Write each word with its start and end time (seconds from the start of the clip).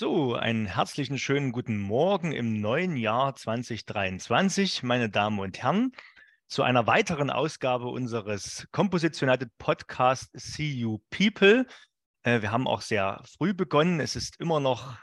So, 0.00 0.36
einen 0.36 0.66
herzlichen 0.66 1.18
schönen 1.18 1.50
guten 1.50 1.76
Morgen 1.76 2.30
im 2.30 2.60
neuen 2.60 2.96
Jahr 2.96 3.34
2023, 3.34 4.84
meine 4.84 5.10
Damen 5.10 5.40
und 5.40 5.58
Herren, 5.60 5.90
zu 6.46 6.62
einer 6.62 6.86
weiteren 6.86 7.30
Ausgabe 7.30 7.88
unseres 7.88 8.68
Composition 8.70 9.28
United 9.28 9.50
Podcast 9.58 10.30
See 10.34 10.70
You 10.70 11.00
People. 11.10 11.66
Äh, 12.22 12.42
wir 12.42 12.52
haben 12.52 12.68
auch 12.68 12.80
sehr 12.80 13.20
früh 13.24 13.52
begonnen. 13.54 13.98
Es 13.98 14.14
ist 14.14 14.38
immer 14.38 14.60
noch, 14.60 14.96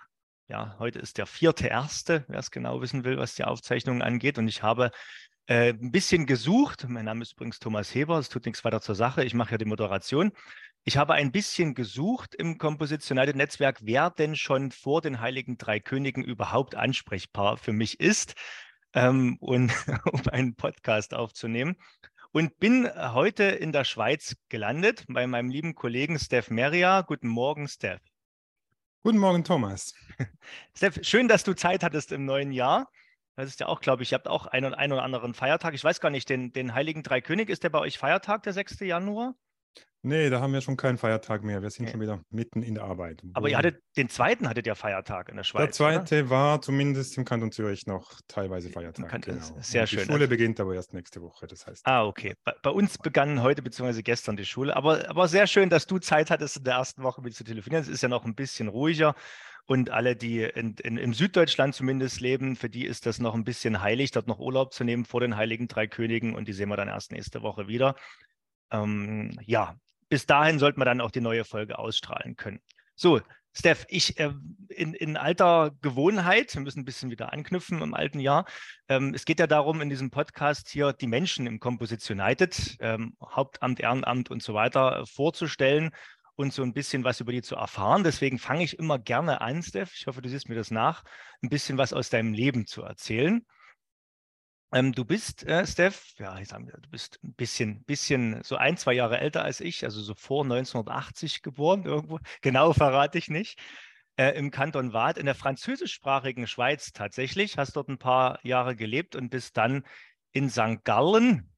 ja, 0.47 0.77
heute 0.79 0.99
ist 0.99 1.17
der 1.17 1.25
vierte 1.25 1.67
erste, 1.67 2.23
wer 2.29 2.39
es 2.39 2.49
genau 2.49 2.79
wissen 2.79 3.03
will, 3.03 3.17
was 3.17 3.35
die 3.35 3.43
Aufzeichnungen 3.43 4.01
angeht. 4.01 4.37
Und 4.37 4.47
ich 4.47 4.63
habe 4.63 4.91
äh, 5.47 5.73
ein 5.73 5.91
bisschen 5.91 6.25
gesucht. 6.25 6.87
Mein 6.87 7.03
Name 7.03 7.21
ist 7.21 7.33
übrigens 7.33 7.59
Thomas 7.59 7.93
Heber. 7.93 8.17
Es 8.17 8.29
tut 8.29 8.45
nichts 8.45 8.63
weiter 8.63 8.79
zur 8.79 8.95
Sache. 8.95 9.25
Ich 9.25 9.33
mache 9.33 9.51
ja 9.51 9.57
die 9.57 9.65
Moderation. 9.65 10.31
Ich 10.87 10.97
habe 10.97 11.15
ein 11.15 11.31
bisschen 11.31 11.73
gesucht 11.73 12.35
im 12.35 12.59
Composition 12.59 13.17
Netzwerk, 13.17 13.79
wer 13.81 14.11
denn 14.11 14.35
schon 14.35 14.69
vor 14.69 15.01
den 15.01 15.19
Heiligen 15.19 15.57
Drei 15.57 15.79
Königen 15.79 16.23
überhaupt 16.23 16.75
ansprechbar 16.75 17.57
für 17.57 17.73
mich 17.73 17.99
ist, 17.99 18.35
ähm, 18.93 19.37
und, 19.41 19.73
um 20.05 20.21
einen 20.27 20.55
Podcast 20.55 21.15
aufzunehmen. 21.15 21.75
Und 22.33 22.59
bin 22.59 22.87
heute 23.13 23.45
in 23.45 23.71
der 23.71 23.83
Schweiz 23.83 24.35
gelandet 24.47 25.05
bei 25.07 25.25
meinem 25.25 25.49
lieben 25.49 25.73
Kollegen 25.73 26.19
Steph 26.19 26.51
Meria. 26.51 27.01
Guten 27.01 27.29
Morgen, 27.29 27.67
Steph. 27.67 28.03
Guten 29.01 29.17
Morgen, 29.17 29.43
Thomas. 29.43 29.95
Steph, 30.77 30.99
schön, 31.01 31.27
dass 31.27 31.43
du 31.43 31.55
Zeit 31.55 31.83
hattest 31.83 32.11
im 32.11 32.25
neuen 32.25 32.51
Jahr. 32.51 32.91
Das 33.35 33.47
ist 33.47 33.59
ja 33.59 33.65
auch, 33.65 33.81
glaube 33.81 34.03
ich, 34.03 34.11
ihr 34.11 34.19
habt 34.19 34.27
auch 34.27 34.45
einen, 34.45 34.75
einen 34.75 34.93
oder 34.93 35.03
anderen 35.03 35.33
Feiertag. 35.33 35.73
Ich 35.73 35.83
weiß 35.83 35.99
gar 35.99 36.11
nicht, 36.11 36.29
den, 36.29 36.53
den 36.53 36.75
Heiligen 36.75 37.01
Drei 37.01 37.21
König, 37.21 37.49
ist 37.49 37.63
der 37.63 37.71
bei 37.71 37.79
euch 37.79 37.97
Feiertag, 37.97 38.43
der 38.43 38.53
6. 38.53 38.81
Januar? 38.81 39.33
Nee, 40.05 40.29
da 40.29 40.39
haben 40.39 40.53
wir 40.53 40.61
schon 40.61 40.77
keinen 40.77 40.99
Feiertag 40.99 41.43
mehr. 41.43 41.63
Wir 41.63 41.69
sind 41.71 41.85
okay. 41.85 41.93
schon 41.93 42.01
wieder 42.01 42.21
mitten 42.29 42.61
in 42.61 42.75
der 42.75 42.83
Arbeit. 42.83 43.23
Aber 43.33 43.49
ihr 43.49 43.57
hattet 43.57 43.81
den 43.97 44.07
zweiten 44.07 44.47
hattet 44.47 44.67
ihr 44.67 44.75
Feiertag 44.75 45.29
in 45.29 45.35
der 45.35 45.43
Schweiz. 45.43 45.63
Der 45.63 45.71
zweite 45.71 46.19
oder? 46.21 46.29
war 46.29 46.61
zumindest 46.61 47.17
im 47.17 47.25
Kanton 47.25 47.51
Zürich 47.51 47.87
noch 47.87 48.21
teilweise 48.27 48.69
Feiertag. 48.69 49.23
Genau. 49.23 49.41
Sehr 49.61 49.81
Und 49.81 49.87
schön. 49.87 49.99
Die 50.01 50.05
Schule 50.05 50.27
beginnt 50.27 50.59
aber 50.59 50.75
erst 50.75 50.93
nächste 50.93 51.23
Woche. 51.23 51.47
Das 51.47 51.65
heißt. 51.65 51.87
Ah, 51.87 52.05
okay. 52.05 52.35
Bei, 52.43 52.53
bei 52.61 52.69
uns 52.69 52.99
begann 52.99 53.41
heute 53.41 53.63
bzw. 53.63 54.03
gestern 54.03 54.37
die 54.37 54.45
Schule. 54.45 54.75
Aber, 54.75 55.09
aber 55.09 55.27
sehr 55.27 55.47
schön, 55.47 55.71
dass 55.71 55.87
du 55.87 55.97
Zeit 55.97 56.29
hattest, 56.29 56.57
in 56.57 56.65
der 56.65 56.75
ersten 56.75 57.01
Woche 57.01 57.23
mit 57.23 57.33
zu 57.33 57.43
telefonieren. 57.43 57.81
Es 57.81 57.89
ist 57.89 58.03
ja 58.03 58.07
noch 58.07 58.25
ein 58.25 58.35
bisschen 58.35 58.67
ruhiger. 58.67 59.15
Und 59.65 59.89
alle, 59.89 60.15
die 60.15 60.43
in, 60.43 60.75
in, 60.83 60.97
im 60.97 61.15
Süddeutschland 61.15 61.73
zumindest 61.73 62.21
leben, 62.21 62.55
für 62.55 62.69
die 62.69 62.85
ist 62.85 63.07
das 63.07 63.17
noch 63.17 63.33
ein 63.33 63.43
bisschen 63.43 63.81
heilig, 63.81 64.11
dort 64.11 64.27
noch 64.27 64.37
Urlaub 64.37 64.71
zu 64.71 64.83
nehmen 64.83 65.05
vor 65.05 65.21
den 65.21 65.35
Heiligen 65.35 65.67
Drei 65.67 65.87
Königen. 65.87 66.35
Und 66.35 66.47
die 66.47 66.53
sehen 66.53 66.69
wir 66.69 66.77
dann 66.77 66.89
erst 66.89 67.11
nächste 67.11 67.41
Woche 67.41 67.67
wieder. 67.67 67.95
Ähm, 68.71 69.37
ja, 69.43 69.75
bis 70.09 70.25
dahin 70.25 70.59
sollte 70.59 70.79
man 70.79 70.85
dann 70.85 71.01
auch 71.01 71.11
die 71.11 71.21
neue 71.21 71.45
Folge 71.45 71.79
ausstrahlen 71.79 72.35
können. 72.35 72.59
So, 72.95 73.21
Steph, 73.57 73.85
ich 73.87 74.19
äh, 74.19 74.33
in, 74.67 74.93
in, 74.93 75.15
alter 75.15 75.71
Gewohnheit, 75.81 76.53
wir 76.53 76.61
müssen 76.61 76.81
ein 76.81 76.85
bisschen 76.85 77.09
wieder 77.09 77.31
anknüpfen 77.31 77.81
im 77.81 77.93
alten 77.93 78.19
Jahr. 78.19 78.45
Ähm, 78.89 79.13
es 79.13 79.23
geht 79.23 79.39
ja 79.39 79.47
darum, 79.47 79.79
in 79.79 79.89
diesem 79.89 80.11
Podcast 80.11 80.67
hier 80.67 80.91
die 80.91 81.07
Menschen 81.07 81.47
im 81.47 81.61
Composition 81.61 82.19
United, 82.19 82.75
ähm, 82.81 83.15
Hauptamt, 83.21 83.79
Ehrenamt 83.79 84.29
und 84.29 84.43
so 84.43 84.53
weiter 84.53 84.99
äh, 84.99 85.05
vorzustellen 85.05 85.91
und 86.35 86.53
so 86.53 86.63
ein 86.63 86.73
bisschen 86.73 87.05
was 87.05 87.21
über 87.21 87.31
die 87.31 87.41
zu 87.41 87.55
erfahren. 87.55 88.03
Deswegen 88.03 88.39
fange 88.39 88.65
ich 88.65 88.77
immer 88.77 88.99
gerne 88.99 89.39
an, 89.39 89.63
Steph. 89.63 89.93
Ich 89.95 90.07
hoffe, 90.07 90.21
du 90.21 90.27
siehst 90.27 90.49
mir 90.49 90.55
das 90.55 90.69
nach, 90.69 91.03
ein 91.41 91.49
bisschen 91.49 91.77
was 91.77 91.93
aus 91.93 92.09
deinem 92.09 92.33
Leben 92.33 92.67
zu 92.67 92.83
erzählen. 92.83 93.45
Ähm, 94.75 94.91
du 94.91 95.05
bist, 95.05 95.45
äh, 95.47 95.65
Steph, 95.65 96.15
ja, 96.19 96.37
ich 96.37 96.49
sag, 96.49 96.59
du 96.67 96.89
bist 96.89 97.17
ein 97.23 97.33
bisschen, 97.35 97.85
bisschen 97.85 98.43
so 98.43 98.57
ein, 98.57 98.75
zwei 98.75 98.91
Jahre 98.91 99.19
älter 99.21 99.41
als 99.41 99.61
ich, 99.61 99.85
also 99.85 100.01
so 100.01 100.13
vor 100.15 100.43
1980 100.43 101.41
geboren, 101.41 101.85
irgendwo. 101.85 102.19
Genau 102.41 102.73
verrate 102.73 103.17
ich 103.17 103.29
nicht. 103.29 103.57
Äh, 104.17 104.31
Im 104.31 104.51
Kanton 104.51 104.91
Waadt, 104.91 105.17
in 105.17 105.27
der 105.27 105.35
französischsprachigen 105.35 106.45
Schweiz 106.45 106.91
tatsächlich, 106.91 107.57
hast 107.57 107.77
dort 107.77 107.87
ein 107.87 107.97
paar 107.97 108.37
Jahre 108.43 108.75
gelebt 108.75 109.15
und 109.15 109.29
bist 109.29 109.55
dann 109.55 109.85
in 110.33 110.49
St. 110.49 110.83
Gallen, 110.83 111.49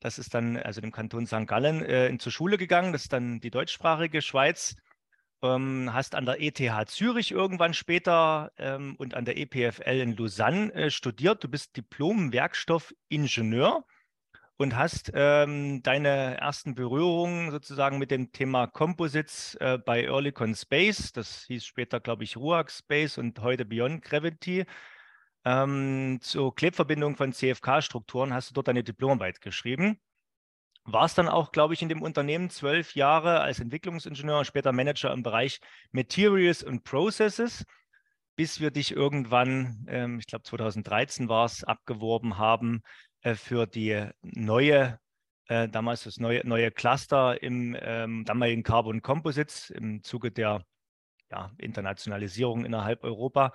das 0.00 0.18
ist 0.18 0.34
dann, 0.34 0.56
also 0.56 0.80
dem 0.80 0.90
Kanton 0.90 1.28
St. 1.28 1.46
Gallen, 1.46 1.80
äh, 1.84 2.16
zur 2.18 2.32
Schule 2.32 2.58
gegangen. 2.58 2.92
Das 2.92 3.02
ist 3.02 3.12
dann 3.12 3.38
die 3.38 3.50
deutschsprachige 3.50 4.20
Schweiz 4.20 4.74
hast 5.44 6.14
an 6.14 6.26
der 6.26 6.40
ETH 6.40 6.88
Zürich 6.88 7.30
irgendwann 7.30 7.74
später 7.74 8.52
ähm, 8.56 8.96
und 8.96 9.14
an 9.14 9.24
der 9.24 9.38
EPFL 9.38 10.00
in 10.00 10.16
Lausanne 10.16 10.72
äh, 10.74 10.90
studiert. 10.90 11.44
Du 11.44 11.48
bist 11.48 11.76
Diplom-Werkstoffingenieur 11.76 13.84
und 14.56 14.76
hast 14.76 15.10
ähm, 15.14 15.82
deine 15.82 16.38
ersten 16.38 16.74
Berührungen 16.74 17.50
sozusagen 17.50 17.98
mit 17.98 18.10
dem 18.10 18.32
Thema 18.32 18.66
Composites 18.66 19.56
äh, 19.56 19.78
bei 19.78 20.04
Earlycon 20.04 20.54
Space. 20.54 21.12
Das 21.12 21.44
hieß 21.44 21.66
später, 21.66 22.00
glaube 22.00 22.24
ich, 22.24 22.36
RUAG 22.36 22.70
Space 22.70 23.18
und 23.18 23.40
heute 23.40 23.64
Beyond 23.64 24.02
Gravity. 24.02 24.64
Ähm, 25.44 26.18
zur 26.22 26.54
Klebverbindung 26.54 27.16
von 27.16 27.32
CFK-Strukturen 27.32 28.32
hast 28.32 28.50
du 28.50 28.54
dort 28.54 28.68
deine 28.68 28.82
Diplomarbeit 28.82 29.42
geschrieben 29.42 30.00
war 30.84 31.06
es 31.06 31.14
dann 31.14 31.28
auch, 31.28 31.52
glaube 31.52 31.74
ich, 31.74 31.82
in 31.82 31.88
dem 31.88 32.02
Unternehmen 32.02 32.50
zwölf 32.50 32.94
Jahre 32.94 33.40
als 33.40 33.58
Entwicklungsingenieur 33.58 34.38
und 34.38 34.44
später 34.44 34.72
Manager 34.72 35.12
im 35.12 35.22
Bereich 35.22 35.60
Materials 35.92 36.62
und 36.62 36.84
Processes, 36.84 37.64
bis 38.36 38.60
wir 38.60 38.70
dich 38.70 38.92
irgendwann, 38.92 39.86
ähm, 39.88 40.18
ich 40.18 40.26
glaube 40.26 40.44
2013 40.44 41.28
war 41.28 41.46
es, 41.46 41.64
abgeworben 41.64 42.36
haben 42.36 42.82
äh, 43.22 43.34
für 43.34 43.66
die 43.66 44.08
neue, 44.22 44.98
äh, 45.48 45.68
damals 45.68 46.04
das 46.04 46.18
neue, 46.18 46.46
neue 46.46 46.70
Cluster 46.70 47.42
im 47.42 47.76
ähm, 47.80 48.24
damaligen 48.24 48.62
Carbon 48.62 49.00
Composites 49.00 49.70
im 49.70 50.02
Zuge 50.02 50.30
der 50.30 50.64
ja, 51.30 51.50
Internationalisierung 51.58 52.64
innerhalb 52.66 53.04
Europa. 53.04 53.54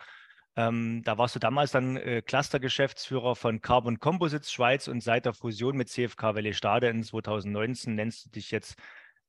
Ähm, 0.59 1.03
da 1.05 1.17
warst 1.17 1.35
du 1.35 1.39
damals 1.39 1.71
dann 1.71 1.95
äh, 1.95 2.21
Cluster-Geschäftsführer 2.21 3.37
von 3.37 3.61
Carbon 3.61 4.01
Composites 4.01 4.51
Schweiz 4.51 4.89
und 4.89 4.99
seit 5.01 5.25
der 5.25 5.33
Fusion 5.33 5.77
mit 5.77 5.87
CFK 5.87 6.35
Welle 6.35 6.53
Stade 6.53 6.89
in 6.89 7.01
2019 7.01 7.95
nennst 7.95 8.25
du 8.25 8.29
dich 8.29 8.51
jetzt 8.51 8.75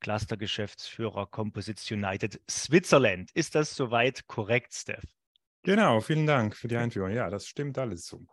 Cluster-Geschäftsführer 0.01 1.29
Composites 1.29 1.89
United 1.89 2.41
Switzerland. 2.51 3.31
Ist 3.33 3.55
das 3.55 3.77
soweit 3.77 4.27
korrekt, 4.27 4.75
Steph? 4.75 5.05
Genau, 5.63 6.01
vielen 6.01 6.27
Dank 6.27 6.57
für 6.57 6.67
die 6.67 6.77
Einführung. 6.77 7.13
Ja, 7.13 7.31
das 7.31 7.47
stimmt 7.47 7.79
alles 7.79 8.07
so. 8.07 8.27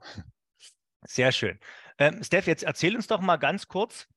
Sehr 1.06 1.32
schön. 1.32 1.60
Ähm, 2.00 2.24
Steph, 2.24 2.48
jetzt 2.48 2.64
erzähl 2.64 2.96
uns 2.96 3.06
doch 3.06 3.22
mal 3.22 3.38
ganz 3.38 3.68
kurz, 3.68 4.08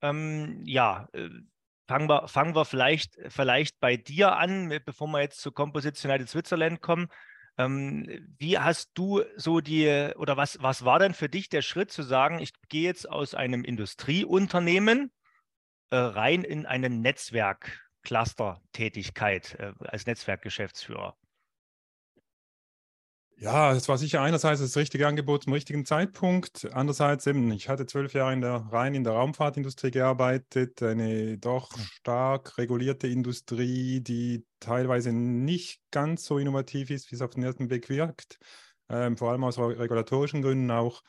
ähm, 0.00 0.62
ja, 0.64 1.08
äh, 1.12 1.28
fangen 1.88 2.08
wir, 2.08 2.28
fangen 2.28 2.54
wir 2.54 2.66
vielleicht, 2.66 3.18
vielleicht 3.26 3.80
bei 3.80 3.96
dir 3.96 4.36
an, 4.36 4.68
bevor 4.84 5.08
wir 5.08 5.22
jetzt 5.22 5.40
zu 5.40 5.50
Composites 5.50 6.04
United 6.04 6.28
Switzerland 6.28 6.80
kommen. 6.80 7.08
Ähm, 7.58 8.06
wie 8.38 8.58
hast 8.58 8.92
du 8.94 9.22
so 9.36 9.60
die, 9.60 10.10
oder 10.16 10.36
was, 10.36 10.60
was 10.62 10.84
war 10.84 10.98
denn 10.98 11.14
für 11.14 11.28
dich 11.28 11.48
der 11.48 11.62
Schritt 11.62 11.92
zu 11.92 12.02
sagen, 12.02 12.38
ich 12.38 12.52
gehe 12.68 12.84
jetzt 12.84 13.08
aus 13.08 13.34
einem 13.34 13.64
Industrieunternehmen 13.64 15.10
äh, 15.90 15.96
rein 15.96 16.44
in 16.44 16.66
eine 16.66 16.90
Netzwerk-Cluster-Tätigkeit 16.90 19.56
äh, 19.58 19.72
als 19.80 20.06
Netzwerkgeschäftsführer? 20.06 21.16
Ja, 23.42 23.72
es 23.72 23.88
war 23.88 23.98
sicher 23.98 24.22
einerseits 24.22 24.60
das 24.60 24.76
richtige 24.76 25.08
Angebot 25.08 25.42
zum 25.42 25.52
richtigen 25.52 25.84
Zeitpunkt. 25.84 26.68
Andererseits 26.72 27.26
eben, 27.26 27.50
ich 27.50 27.68
hatte 27.68 27.86
zwölf 27.86 28.14
Jahre 28.14 28.32
in 28.34 28.40
der, 28.40 28.68
rein 28.70 28.94
in 28.94 29.02
der 29.02 29.14
Raumfahrtindustrie 29.14 29.90
gearbeitet, 29.90 30.80
eine 30.80 31.38
doch 31.38 31.74
hm. 31.74 31.82
stark 31.82 32.56
regulierte 32.56 33.08
Industrie, 33.08 34.00
die 34.00 34.46
teilweise 34.60 35.10
nicht 35.12 35.80
ganz 35.90 36.24
so 36.24 36.38
innovativ 36.38 36.90
ist, 36.90 37.10
wie 37.10 37.16
es 37.16 37.20
auf 37.20 37.30
den 37.30 37.42
ersten 37.42 37.66
Blick 37.66 37.88
wirkt, 37.88 38.38
ähm, 38.88 39.16
vor 39.16 39.32
allem 39.32 39.42
aus 39.42 39.58
regulatorischen 39.58 40.42
Gründen 40.42 40.70
auch. 40.70 41.02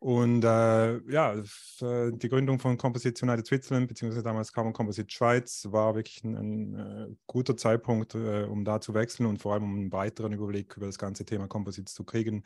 Und 0.00 0.44
äh, 0.44 0.98
ja, 1.10 1.34
äh, 1.34 2.12
die 2.12 2.28
Gründung 2.28 2.60
von 2.60 2.76
Composite 2.76 3.24
United 3.24 3.46
Switzerland, 3.46 3.88
beziehungsweise 3.88 4.22
damals 4.22 4.52
Carbon 4.52 4.72
Composite 4.72 5.12
Schweiz, 5.12 5.66
war 5.70 5.96
wirklich 5.96 6.22
ein, 6.22 6.36
ein 6.36 6.74
äh, 6.74 7.14
guter 7.26 7.56
Zeitpunkt, 7.56 8.14
äh, 8.14 8.44
um 8.44 8.64
da 8.64 8.80
zu 8.80 8.94
wechseln 8.94 9.26
und 9.26 9.38
vor 9.38 9.54
allem 9.54 9.64
um 9.64 9.74
einen 9.76 9.92
weiteren 9.92 10.32
Überblick 10.32 10.76
über 10.76 10.86
das 10.86 10.98
ganze 10.98 11.24
Thema 11.24 11.48
Composites 11.48 11.94
zu 11.94 12.04
kriegen, 12.04 12.44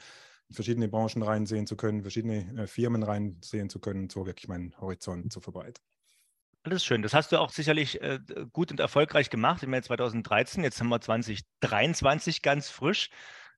verschiedene 0.50 0.88
Branchen 0.88 1.22
reinsehen 1.22 1.66
zu 1.66 1.76
können, 1.76 2.00
verschiedene 2.00 2.62
äh, 2.62 2.66
Firmen 2.66 3.02
reinsehen 3.02 3.68
zu 3.68 3.80
können 3.80 4.08
so 4.08 4.24
wirklich 4.24 4.48
meinen 4.48 4.74
Horizont 4.80 5.30
zu 5.30 5.40
verbreiten. 5.40 5.84
Alles 6.64 6.84
schön. 6.84 7.02
Das 7.02 7.12
hast 7.12 7.32
du 7.32 7.38
auch 7.38 7.50
sicherlich 7.50 8.00
äh, 8.00 8.20
gut 8.52 8.70
und 8.70 8.80
erfolgreich 8.80 9.28
gemacht. 9.28 9.62
Ich 9.62 9.68
meine 9.68 9.82
2013, 9.82 10.62
jetzt 10.62 10.80
haben 10.80 10.88
wir 10.88 11.00
2023 11.00 12.40
ganz 12.40 12.70
frisch. 12.70 13.10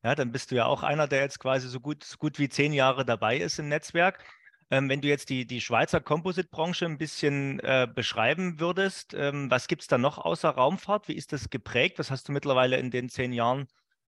Ja, 0.04 0.14
dann 0.14 0.32
bist 0.32 0.50
du 0.50 0.56
ja 0.56 0.66
auch 0.66 0.82
einer, 0.82 1.08
der 1.08 1.20
jetzt 1.22 1.40
quasi 1.40 1.66
so 1.68 1.80
gut, 1.80 2.04
so 2.04 2.18
gut 2.18 2.38
wie 2.38 2.48
zehn 2.50 2.74
Jahre 2.74 3.06
dabei 3.06 3.38
ist 3.38 3.58
im 3.58 3.68
Netzwerk. 3.68 4.22
Ähm, 4.70 4.88
wenn 4.90 5.00
du 5.00 5.08
jetzt 5.08 5.30
die, 5.30 5.46
die 5.46 5.62
Schweizer 5.62 6.00
Composite-Branche 6.00 6.84
ein 6.84 6.98
bisschen 6.98 7.58
äh, 7.60 7.88
beschreiben 7.92 8.60
würdest, 8.60 9.14
ähm, 9.14 9.50
was 9.50 9.66
gibt 9.66 9.82
es 9.82 9.88
da 9.88 9.96
noch 9.96 10.18
außer 10.18 10.50
Raumfahrt? 10.50 11.08
Wie 11.08 11.14
ist 11.14 11.32
das 11.32 11.48
geprägt? 11.48 11.98
Was 11.98 12.10
hast 12.10 12.28
du 12.28 12.32
mittlerweile 12.32 12.76
in 12.76 12.90
den 12.90 13.08
zehn 13.08 13.32
Jahren 13.32 13.66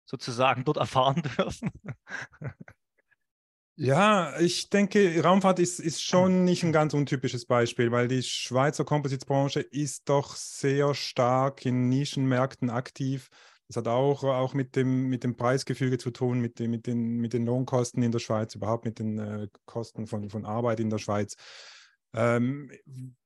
sozusagen 0.05 0.63
dort 0.63 0.77
erfahren 0.77 1.23
dürfen? 1.38 1.71
Ja, 3.75 4.39
ich 4.39 4.69
denke, 4.69 5.21
Raumfahrt 5.23 5.57
ist, 5.59 5.79
ist 5.79 6.03
schon 6.03 6.44
nicht 6.44 6.63
ein 6.63 6.71
ganz 6.71 6.94
untypisches 6.94 7.45
Beispiel, 7.45 7.91
weil 7.91 8.07
die 8.07 8.21
Schweizer 8.21 8.85
Composites-Branche 8.85 9.61
ist 9.61 10.07
doch 10.07 10.35
sehr 10.35 10.94
stark 10.94 11.65
in 11.65 11.89
Nischenmärkten 11.89 12.69
aktiv. 12.69 13.29
Das 13.71 13.77
hat 13.77 13.88
auch, 13.88 14.25
auch 14.25 14.53
mit, 14.53 14.75
dem, 14.75 15.07
mit 15.07 15.23
dem 15.23 15.38
Preisgefüge 15.38 15.97
zu 15.97 16.12
tun, 16.12 16.41
mit, 16.41 16.59
dem, 16.59 16.71
mit, 16.71 16.88
den, 16.88 17.21
mit 17.21 17.31
den 17.31 17.45
Lohnkosten 17.45 18.03
in 18.03 18.12
der 18.12 18.19
Schweiz, 18.19 18.53
überhaupt 18.53 18.83
mit 18.83 19.00
den 19.00 19.18
äh, 19.18 19.47
Kosten 19.65 20.07
von, 20.07 20.29
von 20.29 20.44
Arbeit 20.44 20.81
in 20.81 20.89
der 20.89 20.97
Schweiz, 20.97 21.35
ähm, 22.13 22.69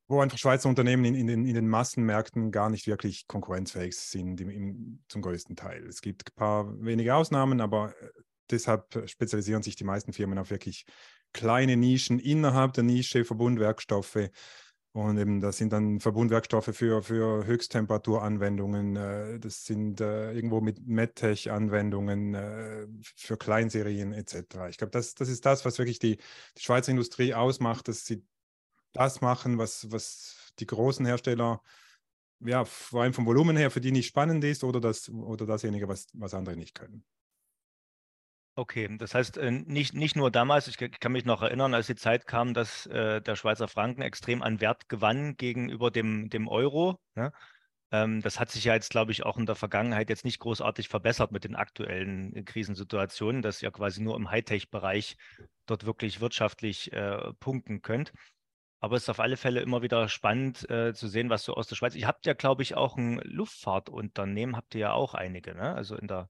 wo 0.08 0.20
einfach 0.20 0.38
Schweizer 0.38 0.70
Unternehmen 0.70 1.04
in, 1.04 1.16
in, 1.16 1.26
den, 1.26 1.46
in 1.46 1.56
den 1.56 1.68
Massenmärkten 1.68 2.52
gar 2.52 2.70
nicht 2.70 2.86
wirklich 2.86 3.26
konkurrenzfähig 3.26 3.98
sind, 3.98 4.40
im, 4.40 4.52
im, 4.52 5.04
zum 5.08 5.24
größten 5.24 5.56
Teil. 5.56 5.84
Es 5.88 6.02
gibt 6.02 6.30
ein 6.30 6.36
paar 6.36 6.80
wenige 6.80 7.16
Ausnahmen, 7.16 7.60
aber 7.60 8.00
äh, 8.00 8.10
deshalb 8.52 9.10
spezialisieren 9.10 9.64
sich 9.64 9.76
die 9.76 9.84
meisten 9.84 10.14
Firmen 10.14 10.38
auf 10.38 10.52
wirklich 10.52 10.86
kleine 11.34 11.76
Nischen 11.76 12.20
innerhalb 12.20 12.74
der 12.74 12.84
Nische 12.84 13.26
Verbundwerkstoffe 13.26 14.30
und 14.96 15.18
eben 15.18 15.42
das 15.42 15.58
sind 15.58 15.74
dann 15.74 16.00
Verbundwerkstoffe 16.00 16.74
für, 16.74 17.04
für 17.04 17.46
Höchsttemperaturanwendungen, 17.46 18.96
äh, 18.96 19.40
das 19.40 19.66
sind 19.66 20.00
äh, 20.00 20.32
irgendwo 20.32 20.62
mit 20.62 20.88
MedTech-Anwendungen 20.88 22.34
äh, 22.34 22.88
für 23.04 23.36
Kleinserien 23.36 24.14
etc. 24.14 24.70
Ich 24.70 24.78
glaube, 24.78 24.92
das, 24.92 25.14
das 25.14 25.28
ist 25.28 25.46
das, 25.46 25.66
was 25.66 25.80
wirklich 25.80 26.00
die, 26.00 26.16
die 26.58 26.62
Schweizer 26.62 26.92
Industrie 26.92 27.34
ausmacht, 27.34 27.90
dass 27.90 28.06
sie 28.06 28.24
das 28.94 29.20
machen, 29.20 29.58
was, 29.58 29.92
was 29.92 30.54
die 30.60 30.66
großen 30.66 31.06
Hersteller, 31.06 31.62
ja, 32.40 32.64
vor 32.64 33.02
allem 33.02 33.14
vom 33.14 33.26
Volumen 33.26 33.58
her, 33.58 33.72
für 33.72 33.82
die 33.82 33.92
nicht 33.92 34.08
spannend 34.08 34.46
ist 34.46 34.64
oder, 34.64 34.80
das, 34.80 35.10
oder 35.10 35.46
dasjenige, 35.46 35.90
was, 35.90 36.08
was 36.14 36.34
andere 36.34 36.56
nicht 36.56 36.74
können. 36.74 37.04
Okay, 38.58 38.88
das 38.98 39.14
heißt 39.14 39.38
äh, 39.38 39.52
nicht, 39.52 39.94
nicht 39.94 40.16
nur 40.16 40.32
damals, 40.32 40.68
ich 40.70 40.78
kann 40.78 41.12
mich 41.12 41.26
noch 41.26 41.42
erinnern, 41.42 41.74
als 41.74 41.88
die 41.88 41.96
Zeit 41.96 42.26
kam, 42.26 42.54
dass 42.54 42.86
äh, 42.86 43.22
der 43.22 43.36
Schweizer 43.36 43.68
Franken 43.68 44.02
extrem 44.02 44.42
an 44.42 44.62
Wert 44.62 44.88
gewann 44.88 45.36
gegenüber 45.36 45.92
dem, 45.92 46.30
dem 46.30 46.48
Euro. 46.48 46.98
Ne? 47.16 47.34
Ähm, 47.92 48.22
das 48.22 48.40
hat 48.40 48.52
sich 48.52 48.64
ja 48.64 48.74
jetzt, 48.74 48.92
glaube 48.92 49.12
ich, 49.12 49.26
auch 49.26 49.38
in 49.38 49.46
der 49.46 49.56
Vergangenheit 49.56 50.10
jetzt 50.10 50.24
nicht 50.24 50.40
großartig 50.40 50.88
verbessert 50.88 51.34
mit 51.34 51.44
den 51.44 51.56
aktuellen 51.56 52.34
äh, 52.34 52.44
Krisensituationen, 52.44 53.42
dass 53.42 53.62
ihr 53.62 53.72
quasi 53.72 54.02
nur 54.02 54.16
im 54.16 54.32
Hightech-Bereich 54.32 55.18
dort 55.66 55.86
wirklich 55.86 56.22
wirtschaftlich 56.22 56.94
äh, 56.94 57.34
punkten 57.42 57.82
könnt. 57.82 58.14
Aber 58.80 58.96
es 58.96 59.04
ist 59.04 59.10
auf 59.10 59.20
alle 59.20 59.36
Fälle 59.36 59.60
immer 59.62 59.82
wieder 59.82 60.08
spannend 60.08 60.70
äh, 60.70 60.94
zu 60.94 61.10
sehen, 61.10 61.30
was 61.30 61.44
so 61.44 61.56
aus 61.56 61.68
der 61.68 61.76
Schweiz. 61.76 61.96
Ihr 61.96 62.08
habt 62.08 62.26
ja, 62.26 62.34
glaube 62.34 62.64
ich, 62.64 62.76
auch 62.76 62.96
ein 62.96 63.20
Luftfahrtunternehmen, 63.24 64.56
habt 64.56 64.76
ihr 64.76 64.82
ja 64.82 64.94
auch 64.94 65.14
einige, 65.14 65.56
ne? 65.56 65.74
Also 65.76 65.98
in 65.98 66.08
der 66.08 66.30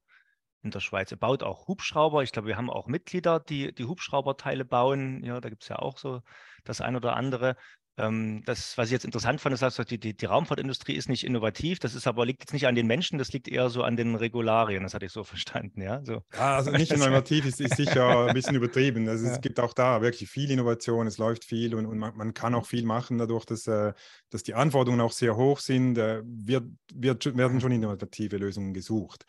in 0.66 0.70
der 0.70 0.80
Schweiz. 0.80 1.10
Er 1.10 1.16
baut 1.16 1.42
auch 1.42 1.68
Hubschrauber. 1.68 2.22
Ich 2.22 2.32
glaube, 2.32 2.48
wir 2.48 2.56
haben 2.56 2.70
auch 2.70 2.86
Mitglieder, 2.86 3.40
die 3.40 3.72
die 3.74 3.84
Hubschrauberteile 3.84 4.64
bauen. 4.64 5.24
Ja, 5.24 5.40
da 5.40 5.48
gibt 5.48 5.62
es 5.62 5.68
ja 5.68 5.78
auch 5.78 5.98
so 5.98 6.22
das 6.64 6.80
ein 6.80 6.96
oder 6.96 7.16
andere. 7.16 7.56
Ähm, 7.98 8.42
das, 8.44 8.76
was 8.76 8.88
ich 8.88 8.92
jetzt 8.92 9.06
interessant 9.06 9.40
fand, 9.40 9.54
ist, 9.54 9.62
dass 9.62 9.76
die, 9.76 9.98
die, 9.98 10.14
die, 10.14 10.26
Raumfahrtindustrie 10.26 10.94
ist 10.94 11.08
nicht 11.08 11.24
innovativ. 11.24 11.78
Das 11.78 11.94
ist 11.94 12.06
aber 12.06 12.26
liegt 12.26 12.42
jetzt 12.42 12.52
nicht 12.52 12.66
an 12.66 12.74
den 12.74 12.86
Menschen, 12.86 13.18
das 13.18 13.32
liegt 13.32 13.48
eher 13.48 13.70
so 13.70 13.82
an 13.82 13.96
den 13.96 14.16
Regularien. 14.16 14.82
Das 14.82 14.92
hatte 14.92 15.06
ich 15.06 15.12
so 15.12 15.24
verstanden, 15.24 15.80
ja. 15.80 16.04
So. 16.04 16.22
Ja, 16.34 16.56
also 16.56 16.70
nicht 16.72 16.92
innovativ 16.92 17.46
ist, 17.46 17.60
ist 17.60 17.76
sicher 17.76 18.26
ein 18.26 18.34
bisschen 18.34 18.54
übertrieben. 18.54 19.08
Also 19.08 19.26
ja. 19.26 19.32
Es 19.32 19.40
gibt 19.40 19.58
auch 19.60 19.72
da 19.72 20.02
wirklich 20.02 20.28
viel 20.28 20.50
Innovation, 20.50 21.06
es 21.06 21.16
läuft 21.16 21.44
viel 21.44 21.74
und, 21.74 21.86
und 21.86 21.98
man, 21.98 22.14
man, 22.16 22.34
kann 22.34 22.54
auch 22.54 22.66
viel 22.66 22.84
machen 22.84 23.16
dadurch, 23.16 23.46
dass, 23.46 23.66
äh, 23.66 23.94
dass 24.28 24.42
die 24.42 24.54
Anforderungen 24.54 25.00
auch 25.00 25.12
sehr 25.12 25.36
hoch 25.36 25.60
sind. 25.60 25.96
Äh, 25.96 26.22
wird, 26.24 26.64
wird, 26.92 27.36
werden 27.36 27.62
schon 27.62 27.72
innovative 27.72 28.36
Lösungen 28.36 28.74
gesucht. 28.74 29.24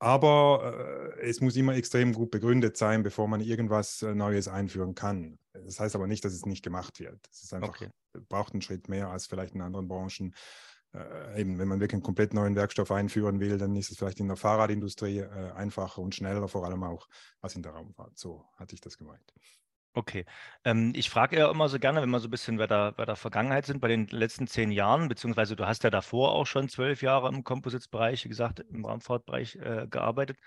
Aber 0.00 1.14
äh, 1.18 1.28
es 1.28 1.40
muss 1.40 1.56
immer 1.56 1.74
extrem 1.74 2.12
gut 2.12 2.30
begründet 2.30 2.76
sein, 2.76 3.02
bevor 3.02 3.26
man 3.26 3.40
irgendwas 3.40 4.02
äh, 4.02 4.14
Neues 4.14 4.46
einführen 4.46 4.94
kann. 4.94 5.38
Das 5.52 5.80
heißt 5.80 5.96
aber 5.96 6.06
nicht, 6.06 6.24
dass 6.24 6.32
es 6.32 6.46
nicht 6.46 6.62
gemacht 6.62 7.00
wird. 7.00 7.18
Es 7.32 7.42
ist 7.42 7.52
einfach, 7.52 7.70
okay. 7.70 7.88
braucht 8.28 8.52
einen 8.52 8.62
Schritt 8.62 8.88
mehr 8.88 9.08
als 9.08 9.26
vielleicht 9.26 9.54
in 9.54 9.60
anderen 9.60 9.88
Branchen. 9.88 10.34
Äh, 10.94 11.40
eben, 11.40 11.58
wenn 11.58 11.68
man 11.68 11.80
wirklich 11.80 11.96
einen 11.96 12.04
komplett 12.04 12.32
neuen 12.32 12.54
Werkstoff 12.54 12.92
einführen 12.92 13.40
will, 13.40 13.58
dann 13.58 13.74
ist 13.74 13.90
es 13.90 13.98
vielleicht 13.98 14.20
in 14.20 14.28
der 14.28 14.36
Fahrradindustrie 14.36 15.18
äh, 15.18 15.52
einfacher 15.52 16.00
und 16.00 16.14
schneller, 16.14 16.46
vor 16.48 16.64
allem 16.64 16.84
auch 16.84 17.08
als 17.40 17.56
in 17.56 17.62
der 17.62 17.72
Raumfahrt. 17.72 18.16
So 18.16 18.44
hatte 18.56 18.74
ich 18.74 18.80
das 18.80 18.96
gemeint. 18.96 19.34
Okay. 19.94 20.26
Ähm, 20.64 20.92
ich 20.94 21.10
frage 21.10 21.38
ja 21.38 21.50
immer 21.50 21.68
so 21.68 21.78
gerne, 21.78 22.00
wenn 22.02 22.10
wir 22.10 22.20
so 22.20 22.28
ein 22.28 22.30
bisschen 22.30 22.56
bei 22.56 22.66
der, 22.66 22.92
bei 22.92 23.04
der 23.04 23.16
Vergangenheit 23.16 23.66
sind, 23.66 23.80
bei 23.80 23.88
den 23.88 24.06
letzten 24.08 24.46
zehn 24.46 24.70
Jahren, 24.70 25.08
beziehungsweise 25.08 25.56
du 25.56 25.66
hast 25.66 25.82
ja 25.82 25.90
davor 25.90 26.32
auch 26.32 26.46
schon 26.46 26.68
zwölf 26.68 27.02
Jahre 27.02 27.28
im 27.28 27.42
Composites-Bereich, 27.42 28.24
wie 28.24 28.28
gesagt, 28.28 28.60
im 28.60 28.84
Raumfahrtbereich 28.84 29.56
äh, 29.56 29.86
gearbeitet. 29.90 30.38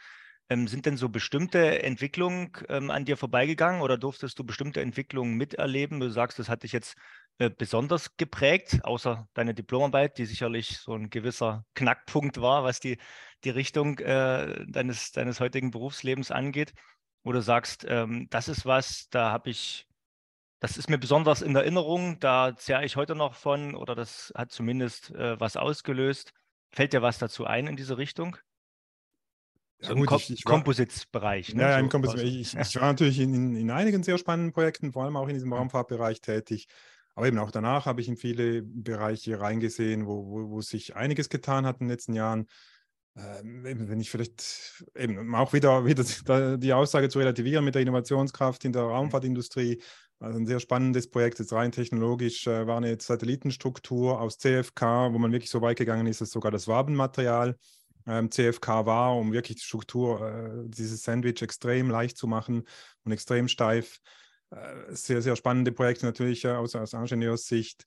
Ähm, 0.50 0.68
sind 0.68 0.86
denn 0.86 0.96
so 0.98 1.10
bestimmte 1.10 1.84
Entwicklungen 1.84 2.52
ähm, 2.70 2.92
an 2.92 3.04
dir 3.06 3.18
vorbeigegangen 3.18 3.82
oder 3.82 3.98
durftest 3.98 4.40
du 4.40 4.44
bestimmte 4.46 4.82
Entwicklungen 4.82 5.36
miterleben? 5.36 6.00
Du 6.00 6.10
sagst, 6.10 6.40
das 6.40 6.48
hat 6.50 6.64
dich 6.64 6.72
jetzt 6.72 6.96
äh, 7.38 7.50
besonders 7.50 8.16
geprägt, 8.18 8.80
außer 8.84 9.28
deine 9.34 9.54
Diplomarbeit, 9.54 10.18
die 10.18 10.26
sicherlich 10.26 10.78
so 10.80 10.94
ein 10.94 11.10
gewisser 11.10 11.66
Knackpunkt 11.76 12.40
war, 12.42 12.64
was 12.64 12.80
die, 12.80 12.98
die 13.44 13.50
Richtung 13.50 13.98
äh, 14.00 14.66
deines, 14.68 15.12
deines 15.12 15.40
heutigen 15.40 15.72
Berufslebens 15.72 16.32
angeht 16.32 16.74
wo 17.24 17.32
du 17.32 17.42
sagst, 17.42 17.86
ähm, 17.88 18.28
das 18.30 18.48
ist 18.48 18.66
was, 18.66 19.10
da 19.10 19.32
habe 19.32 19.50
ich, 19.50 19.88
das 20.60 20.78
ist 20.78 20.90
mir 20.90 20.98
besonders 20.98 21.42
in 21.42 21.56
Erinnerung, 21.56 22.20
da 22.20 22.56
zehre 22.56 22.86
ich 22.86 22.96
heute 22.96 23.16
noch 23.16 23.36
von 23.36 23.76
oder 23.76 23.96
das 23.96 24.32
hat 24.36 24.52
zumindest 24.52 25.12
äh, 25.12 25.40
was 25.40 25.58
ausgelöst. 25.58 26.34
Fällt 26.72 26.94
dir 26.94 27.02
was 27.02 27.18
dazu 27.18 27.46
ein 27.46 27.68
in 27.68 27.76
diese 27.76 27.98
Richtung? 27.98 28.38
Ja, 29.82 29.90
so 29.90 29.96
gut, 29.96 30.30
im 30.30 30.38
Composites-Bereich. 30.44 31.56
Ne? 31.56 31.64
Ja, 31.64 31.80
im 31.80 31.90
Composites 31.90 32.24
ich, 32.24 32.56
ich, 32.56 32.76
war 32.76 32.88
natürlich 32.88 33.20
in, 33.20 33.56
in, 33.56 33.72
einigen 33.72 34.04
sehr 34.04 34.18
spannenden 34.18 34.54
Projekten, 34.54 34.94
vor 34.94 35.04
allem 35.04 35.18
auch 35.18 35.28
in 35.28 35.34
diesem 35.34 35.52
Raumfahrtbereich 35.52 36.22
tätig. 36.22 36.68
Aber 37.16 37.28
eben 37.28 37.40
auch 37.40 37.52
danach 37.52 37.88
habe 37.88 38.00
ich 38.00 38.08
in 38.08 38.16
viele 38.16 38.62
Bereiche 38.62 39.40
reingesehen, 39.40 40.06
wo, 40.06 40.28
wo, 40.28 40.50
wo 40.52 40.62
sich 40.62 40.96
einiges 40.96 41.30
getan 41.30 41.66
hat 41.66 41.82
in 41.82 41.88
den 41.88 41.92
letzten 41.92 42.14
Jahren. 42.14 42.48
Ähm, 43.16 43.64
wenn 43.64 44.00
ich 44.00 44.10
vielleicht 44.10 44.86
eben 44.96 45.36
auch 45.36 45.52
wieder, 45.52 45.86
wieder 45.86 46.04
die 46.58 46.74
Aussage 46.74 47.10
zu 47.10 47.20
relativieren 47.20 47.66
mit 47.66 47.76
der 47.76 47.82
Innovationskraft 47.82 48.64
in 48.64 48.72
der 48.72 48.84
mhm. 48.84 48.92
Raumfahrtindustrie, 48.92 49.82
also 50.20 50.40
ein 50.40 50.46
sehr 50.46 50.60
spannendes 50.60 51.10
Projekt, 51.10 51.40
jetzt 51.40 51.52
rein 51.52 51.72
technologisch, 51.72 52.48
äh, 52.48 52.68
war 52.68 52.78
eine 52.78 52.98
Satellitenstruktur 53.00 54.22
aus 54.22 54.38
CFK, 54.38 55.14
wo 55.14 55.18
man 55.18 55.32
wirklich 55.32 55.50
so 55.50 55.62
weit 55.62 55.78
gegangen 55.78 56.08
ist, 56.08 56.22
dass 56.22 56.32
sogar 56.32 56.52
das 56.52 56.68
Wabenmaterial 56.68 57.58
ähm, 58.08 58.32
CFK 58.32 58.86
war, 58.86 59.18
um 59.18 59.34
wirklich 59.34 59.58
die 59.58 59.64
Struktur, 59.64 60.22
äh, 60.22 60.70
dieses 60.70 61.04
Sandwich 61.04 61.42
extrem 61.42 61.90
leicht 61.90 62.18
zu 62.18 62.28
machen 62.28 62.64
und 63.04 63.12
extrem 63.12 63.48
steif. 63.48 64.00
Äh, 64.52 64.96
sehr, 64.96 65.22
sehr 65.22 65.36
spannende 65.36 65.72
Projekte 65.72 66.06
natürlich 66.06 66.48
aus, 66.48 66.76
aus 66.76 66.94
Ingenieurssicht. 66.94 67.86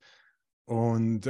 Und 0.67 1.29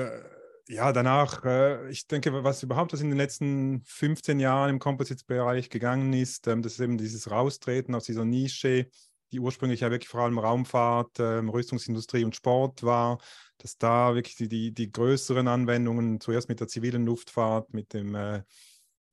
ja, 0.69 0.93
danach, 0.93 1.45
äh, 1.45 1.91
ich 1.91 2.07
denke, 2.07 2.43
was 2.45 2.63
überhaupt 2.63 2.93
was 2.93 3.01
in 3.01 3.11
den 3.11 3.19
letzten 3.19 3.83
15 3.85 4.41
Jahren 4.41 4.71
im 4.71 4.79
Composites-Bereich 4.79 5.69
gegangen 5.69 6.13
ist, 6.13 6.47
ähm, 6.47 6.63
das 6.63 6.75
ist 6.75 6.81
eben 6.81 6.97
dieses 6.97 7.31
Raustreten 7.31 7.95
aus 7.95 8.05
dieser 8.05 8.25
Nische, 8.25 8.89
die 9.31 9.41
ursprünglich 9.41 9.81
ja 9.81 9.91
wirklich 9.91 10.09
vor 10.09 10.23
allem 10.23 10.39
Raumfahrt, 10.39 11.19
ähm, 11.19 11.51
Rüstungsindustrie 11.51 12.25
und 12.25 12.35
Sport 12.35 12.83
war, 12.83 13.19
dass 13.59 13.77
da 13.77 14.15
wirklich 14.15 14.37
die, 14.37 14.49
die, 14.49 14.73
die 14.73 14.91
größeren 14.91 15.49
Anwendungen, 15.49 16.21
zuerst 16.21 16.49
mit 16.49 16.61
der 16.61 16.69
zivilen 16.69 17.05
Luftfahrt, 17.05 17.75
mit 17.75 17.93
dem 17.93 18.15
äh, 18.15 18.43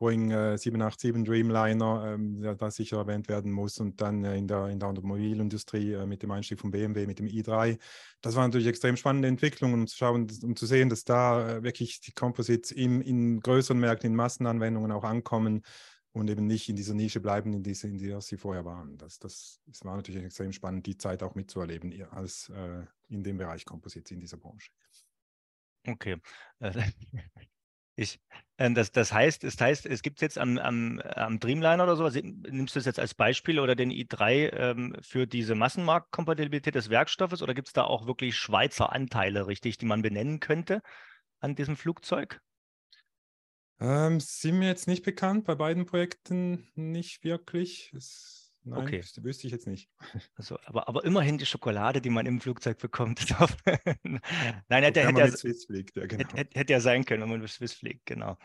Boeing 0.01 0.31
äh, 0.31 0.57
787 0.57 1.23
Dreamliner, 1.23 2.13
ähm, 2.15 2.41
der 2.41 2.55
da 2.55 2.71
sicher 2.71 2.97
erwähnt 2.97 3.29
werden 3.29 3.51
muss, 3.51 3.79
und 3.79 4.01
dann 4.01 4.23
äh, 4.23 4.35
in, 4.35 4.47
der, 4.47 4.65
in 4.69 4.79
der 4.79 4.89
Automobilindustrie 4.89 5.93
äh, 5.93 6.07
mit 6.07 6.23
dem 6.23 6.31
Einstieg 6.31 6.59
von 6.59 6.71
BMW, 6.71 7.05
mit 7.05 7.19
dem 7.19 7.27
i3. 7.27 7.77
Das 8.21 8.35
war 8.35 8.47
natürlich 8.47 8.65
extrem 8.65 8.97
spannende 8.97 9.27
Entwicklung, 9.27 9.73
um 9.73 9.85
zu 9.85 9.95
schauen, 9.95 10.27
um 10.41 10.55
zu 10.55 10.65
sehen, 10.65 10.89
dass 10.89 11.03
da 11.03 11.57
äh, 11.57 11.63
wirklich 11.63 12.01
die 12.01 12.13
Composites 12.13 12.71
im, 12.71 12.99
in 13.01 13.41
größeren 13.41 13.79
Märkten, 13.79 14.09
in 14.09 14.15
Massenanwendungen 14.15 14.91
auch 14.91 15.03
ankommen 15.03 15.61
und 16.13 16.31
eben 16.31 16.47
nicht 16.47 16.67
in 16.67 16.75
dieser 16.75 16.95
Nische 16.95 17.19
bleiben, 17.19 17.53
in, 17.53 17.61
diese, 17.61 17.87
in 17.87 17.99
der 17.99 18.21
sie 18.21 18.37
vorher 18.37 18.65
waren. 18.65 18.97
Das, 18.97 19.19
das, 19.19 19.61
das 19.67 19.85
war 19.85 19.95
natürlich 19.95 20.23
extrem 20.23 20.51
spannend, 20.51 20.87
die 20.87 20.97
Zeit 20.97 21.21
auch 21.21 21.35
mitzuerleben 21.35 21.93
als 22.09 22.49
äh, 22.49 22.85
in 23.09 23.23
dem 23.23 23.37
Bereich 23.37 23.65
Composites 23.65 24.09
in 24.09 24.19
dieser 24.19 24.37
Branche. 24.37 24.71
Okay. 25.85 26.17
Ich, 28.01 28.19
äh, 28.57 28.71
das, 28.71 28.91
das, 28.91 29.13
heißt, 29.13 29.43
das 29.43 29.59
heißt, 29.59 29.85
es 29.85 30.01
gibt 30.01 30.21
jetzt 30.21 30.37
am, 30.37 30.57
am, 30.57 30.99
am 30.99 31.39
Dreamliner 31.39 31.83
oder 31.83 31.95
sowas, 31.95 32.15
nimmst 32.15 32.75
du 32.75 32.79
das 32.79 32.85
jetzt 32.85 32.99
als 32.99 33.13
Beispiel 33.13 33.59
oder 33.59 33.75
den 33.75 33.91
i3 33.91 34.51
ähm, 34.53 34.95
für 35.01 35.27
diese 35.27 35.55
Massenmarktkompatibilität 35.55 36.75
des 36.75 36.89
Werkstoffes 36.89 37.41
oder 37.41 37.53
gibt 37.53 37.67
es 37.67 37.73
da 37.73 37.83
auch 37.83 38.07
wirklich 38.07 38.35
Schweizer 38.35 38.91
Anteile, 38.91 39.47
richtig, 39.47 39.77
die 39.77 39.85
man 39.85 40.01
benennen 40.01 40.39
könnte 40.39 40.81
an 41.39 41.55
diesem 41.55 41.77
Flugzeug? 41.77 42.41
Ähm, 43.79 44.19
sind 44.19 44.59
mir 44.59 44.67
jetzt 44.67 44.87
nicht 44.87 45.03
bekannt, 45.03 45.45
bei 45.45 45.55
beiden 45.55 45.85
Projekten 45.85 46.67
nicht 46.75 47.23
wirklich. 47.23 47.91
Es 47.95 48.40
Nein, 48.63 48.79
okay. 48.79 48.99
das 48.99 49.23
wüsste 49.23 49.47
ich 49.47 49.53
jetzt 49.53 49.67
nicht. 49.67 49.89
Also, 50.35 50.57
aber, 50.65 50.87
aber 50.87 51.03
immerhin 51.03 51.37
die 51.37 51.45
Schokolade, 51.45 52.01
die 52.01 52.09
man 52.09 52.25
im 52.25 52.41
Flugzeug 52.41 52.77
bekommt. 52.77 53.25
Nein, 54.03 54.83
hätte, 54.83 55.01
hätte, 55.01 55.19
ja, 55.19 56.05
genau. 56.05 56.29
hätte, 56.35 56.59
hätte, 56.59 56.73
ja 56.73 56.79
sein 56.79 57.05
können, 57.05 57.21
wenn 57.21 57.29
man 57.29 57.41
mit 57.41 57.49
Swiss 57.49 57.73
fliegt, 57.73 58.05
genau. 58.05 58.37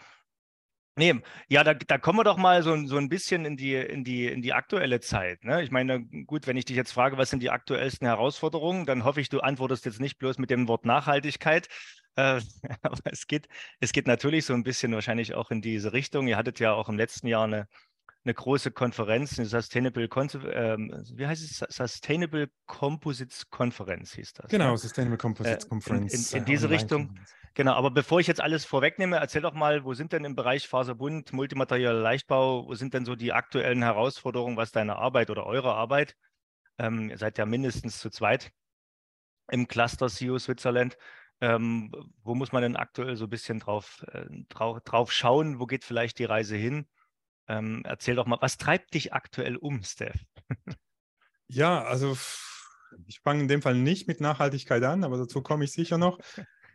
Nee, 0.98 1.14
ja, 1.48 1.62
da, 1.62 1.74
da 1.74 1.98
kommen 1.98 2.20
wir 2.20 2.24
doch 2.24 2.38
mal 2.38 2.62
so, 2.62 2.74
so 2.86 2.96
ein 2.96 3.10
bisschen 3.10 3.44
in 3.44 3.58
die, 3.58 3.74
in 3.74 4.02
die, 4.02 4.26
in 4.26 4.40
die 4.40 4.54
aktuelle 4.54 5.00
Zeit. 5.00 5.44
Ne? 5.44 5.62
Ich 5.62 5.70
meine, 5.70 6.06
gut, 6.24 6.46
wenn 6.46 6.56
ich 6.56 6.64
dich 6.64 6.76
jetzt 6.76 6.92
frage, 6.92 7.18
was 7.18 7.28
sind 7.28 7.42
die 7.42 7.50
aktuellsten 7.50 8.06
Herausforderungen, 8.06 8.86
dann 8.86 9.04
hoffe 9.04 9.20
ich, 9.20 9.28
du 9.28 9.40
antwortest 9.40 9.84
jetzt 9.84 10.00
nicht 10.00 10.16
bloß 10.18 10.38
mit 10.38 10.48
dem 10.48 10.68
Wort 10.68 10.86
Nachhaltigkeit, 10.86 11.68
Äh, 12.16 12.40
aber 12.82 12.98
es 13.12 13.26
geht, 13.26 13.48
es 13.80 13.92
geht 13.92 14.06
natürlich 14.06 14.46
so 14.46 14.54
ein 14.54 14.62
bisschen 14.64 14.92
wahrscheinlich 14.92 15.34
auch 15.34 15.50
in 15.50 15.60
diese 15.60 15.92
Richtung. 15.92 16.28
Ihr 16.28 16.38
hattet 16.38 16.60
ja 16.60 16.72
auch 16.72 16.88
im 16.88 16.96
letzten 16.96 17.26
Jahr 17.26 17.44
eine, 17.44 17.68
eine 18.26 18.34
große 18.34 18.72
Konferenz, 18.72 19.38
eine 19.38 19.46
Sustainable, 19.46 20.08
ähm, 20.52 20.92
wie 21.14 21.26
heißt 21.26 21.44
es? 21.44 21.64
Sustainable 21.74 22.50
Composites 22.66 23.48
Konferenz 23.50 24.14
hieß 24.14 24.32
das. 24.34 24.50
Genau, 24.50 24.72
ne? 24.72 24.78
Sustainable 24.78 25.16
Composites 25.16 25.68
Conference. 25.68 26.12
Äh, 26.12 26.16
in, 26.16 26.22
in, 26.32 26.38
in, 26.38 26.44
diese 26.44 26.68
Richtung. 26.68 27.18
Genau, 27.54 27.74
aber 27.74 27.92
bevor 27.92 28.18
ich 28.18 28.26
jetzt 28.26 28.40
alles 28.40 28.64
vorwegnehme, 28.64 29.16
erzähl 29.16 29.42
doch 29.42 29.54
mal, 29.54 29.84
wo 29.84 29.94
sind 29.94 30.12
denn 30.12 30.24
im 30.24 30.34
Bereich 30.34 30.66
Faserbund, 30.66 31.32
multimaterialer 31.32 32.00
Leichtbau, 32.00 32.66
wo 32.66 32.74
sind 32.74 32.94
denn 32.94 33.04
so 33.04 33.14
die 33.14 33.32
aktuellen 33.32 33.82
Herausforderungen, 33.82 34.56
was 34.56 34.72
deine 34.72 34.96
Arbeit 34.96 35.30
oder 35.30 35.46
eure 35.46 35.74
Arbeit? 35.74 36.16
Ähm, 36.78 37.08
ihr 37.10 37.18
seid 37.18 37.38
ja 37.38 37.46
mindestens 37.46 38.00
zu 38.00 38.10
zweit 38.10 38.50
im 39.52 39.68
Cluster 39.68 40.08
CU 40.08 40.38
Switzerland. 40.38 40.98
Ähm, 41.40 41.92
wo 42.24 42.34
muss 42.34 42.50
man 42.50 42.62
denn 42.62 42.76
aktuell 42.76 43.14
so 43.14 43.24
ein 43.24 43.30
bisschen 43.30 43.60
drauf, 43.60 44.04
äh, 44.10 44.26
drauf, 44.48 44.80
drauf 44.80 45.12
schauen? 45.12 45.60
Wo 45.60 45.66
geht 45.66 45.84
vielleicht 45.84 46.18
die 46.18 46.24
Reise 46.24 46.56
hin? 46.56 46.88
Ähm, 47.48 47.82
erzähl 47.84 48.14
doch 48.16 48.26
mal, 48.26 48.38
was 48.40 48.58
treibt 48.58 48.94
dich 48.94 49.12
aktuell 49.12 49.56
um, 49.56 49.82
Steph? 49.82 50.24
ja, 51.48 51.82
also 51.82 52.16
ich 53.06 53.20
fange 53.20 53.42
in 53.42 53.48
dem 53.48 53.62
Fall 53.62 53.74
nicht 53.74 54.08
mit 54.08 54.20
Nachhaltigkeit 54.20 54.82
an, 54.82 55.04
aber 55.04 55.18
dazu 55.18 55.42
komme 55.42 55.64
ich 55.64 55.72
sicher 55.72 55.98
noch. 55.98 56.18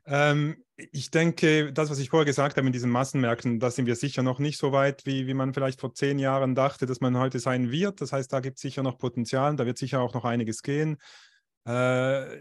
Ähm, 0.05 0.63
ich 0.75 1.11
denke, 1.11 1.71
das, 1.73 1.89
was 1.89 1.99
ich 1.99 2.09
vorher 2.09 2.25
gesagt 2.25 2.57
habe 2.57 2.65
mit 2.65 2.73
diesen 2.73 2.89
Massenmärkten, 2.89 3.59
da 3.59 3.69
sind 3.69 3.85
wir 3.85 3.95
sicher 3.95 4.23
noch 4.23 4.39
nicht 4.39 4.57
so 4.57 4.71
weit, 4.71 5.05
wie, 5.05 5.27
wie 5.27 5.33
man 5.33 5.53
vielleicht 5.53 5.79
vor 5.79 5.93
zehn 5.93 6.17
Jahren 6.17 6.55
dachte, 6.55 6.85
dass 6.85 7.01
man 7.01 7.17
heute 7.17 7.39
sein 7.39 7.71
wird. 7.71 8.01
Das 8.01 8.11
heißt, 8.11 8.33
da 8.33 8.39
gibt 8.39 8.57
es 8.57 8.61
sicher 8.61 8.83
noch 8.83 8.97
Potenzial, 8.97 9.55
da 9.55 9.65
wird 9.65 9.77
sicher 9.77 10.01
auch 10.01 10.13
noch 10.13 10.25
einiges 10.25 10.63
gehen. 10.63 10.97
Äh, 11.65 12.37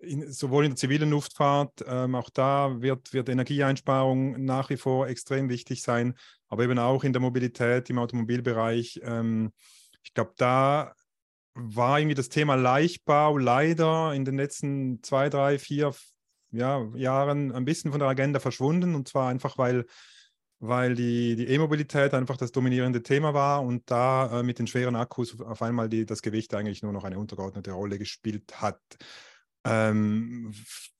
in, 0.00 0.32
sowohl 0.32 0.64
in 0.64 0.70
der 0.70 0.76
zivilen 0.76 1.10
Luftfahrt, 1.10 1.84
ähm, 1.86 2.14
auch 2.14 2.30
da 2.30 2.80
wird, 2.80 3.12
wird 3.12 3.28
Energieeinsparung 3.28 4.44
nach 4.44 4.70
wie 4.70 4.76
vor 4.76 5.08
extrem 5.08 5.48
wichtig 5.48 5.82
sein, 5.82 6.14
aber 6.48 6.64
eben 6.64 6.78
auch 6.78 7.04
in 7.04 7.12
der 7.12 7.20
Mobilität, 7.20 7.90
im 7.90 7.98
Automobilbereich. 7.98 9.00
Ähm, 9.02 9.52
ich 10.02 10.14
glaube, 10.14 10.32
da 10.36 10.94
war 11.54 11.98
irgendwie 11.98 12.14
das 12.14 12.28
Thema 12.28 12.54
Leichtbau 12.54 13.36
leider 13.36 14.14
in 14.14 14.24
den 14.24 14.36
letzten 14.36 15.02
zwei, 15.02 15.28
drei, 15.28 15.58
vier, 15.58 15.94
ja, 16.52 16.86
Jahren 16.94 17.52
ein 17.52 17.64
bisschen 17.64 17.90
von 17.90 18.00
der 18.00 18.08
Agenda 18.08 18.40
verschwunden. 18.40 18.94
Und 18.94 19.08
zwar 19.08 19.28
einfach, 19.28 19.58
weil, 19.58 19.84
weil 20.60 20.94
die, 20.94 21.36
die 21.36 21.48
E-Mobilität 21.48 22.14
einfach 22.14 22.36
das 22.36 22.52
dominierende 22.52 23.02
Thema 23.02 23.34
war 23.34 23.62
und 23.62 23.90
da 23.90 24.40
äh, 24.40 24.42
mit 24.42 24.58
den 24.58 24.66
schweren 24.66 24.96
Akkus 24.96 25.40
auf 25.40 25.62
einmal 25.62 25.88
die, 25.88 26.06
das 26.06 26.22
Gewicht 26.22 26.54
eigentlich 26.54 26.82
nur 26.82 26.92
noch 26.92 27.04
eine 27.04 27.18
untergeordnete 27.18 27.72
Rolle 27.72 27.98
gespielt 27.98 28.60
hat. 28.60 28.80
Ähm, 29.64 30.52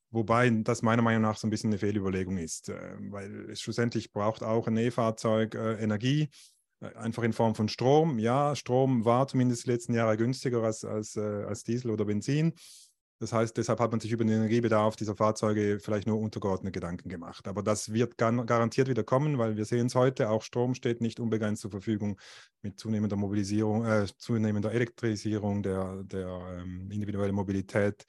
wobei 0.09 0.49
das 0.49 0.81
meiner 0.81 1.01
Meinung 1.01 1.23
nach 1.23 1.37
so 1.37 1.47
ein 1.47 1.49
bisschen 1.49 1.71
eine 1.71 1.79
Fehlüberlegung 1.79 2.37
ist, 2.37 2.69
äh, 2.69 2.95
weil 3.09 3.49
es 3.49 3.61
schlussendlich 3.61 4.11
braucht 4.11 4.43
auch 4.43 4.67
ein 4.67 4.77
E-Fahrzeug 4.77 5.55
äh, 5.55 5.81
Energie, 5.81 6.29
äh, 6.81 6.93
einfach 6.95 7.23
in 7.23 7.33
Form 7.33 7.55
von 7.55 7.69
Strom. 7.69 8.19
Ja, 8.19 8.55
Strom 8.55 9.05
war 9.05 9.27
zumindest 9.27 9.65
die 9.65 9.71
letzten 9.71 9.93
Jahre 9.93 10.17
günstiger 10.17 10.63
als, 10.63 10.83
als, 10.83 11.15
äh, 11.15 11.21
als 11.21 11.63
Diesel 11.63 11.91
oder 11.91 12.05
Benzin. 12.05 12.53
Das 13.21 13.33
heißt, 13.33 13.55
deshalb 13.55 13.79
hat 13.79 13.91
man 13.91 13.99
sich 13.99 14.11
über 14.11 14.23
den 14.23 14.33
Energiebedarf 14.33 14.95
dieser 14.95 15.15
Fahrzeuge 15.15 15.79
vielleicht 15.79 16.07
nur 16.07 16.17
untergeordnet 16.19 16.73
Gedanken 16.73 17.07
gemacht. 17.07 17.47
Aber 17.47 17.61
das 17.61 17.93
wird 17.93 18.17
garantiert 18.17 18.87
wieder 18.87 19.03
kommen, 19.03 19.37
weil 19.37 19.57
wir 19.57 19.65
sehen 19.65 19.85
es 19.85 19.93
heute, 19.93 20.31
auch 20.31 20.41
Strom 20.41 20.73
steht 20.73 21.01
nicht 21.01 21.19
unbegrenzt 21.19 21.61
zur 21.61 21.69
Verfügung 21.69 22.19
mit 22.63 22.79
zunehmender 22.79 23.17
Mobilisierung, 23.17 23.85
äh, 23.85 24.07
zunehmender 24.17 24.71
Elektrisierung 24.71 25.61
der, 25.61 26.01
der 26.01 26.63
ähm, 26.63 26.89
individuellen 26.89 27.35
Mobilität 27.35 28.07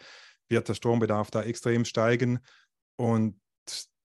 wird 0.53 0.69
der 0.69 0.75
Strombedarf 0.75 1.33
da 1.33 1.43
extrem 1.43 1.85
steigen. 1.85 2.39
Und 2.95 3.41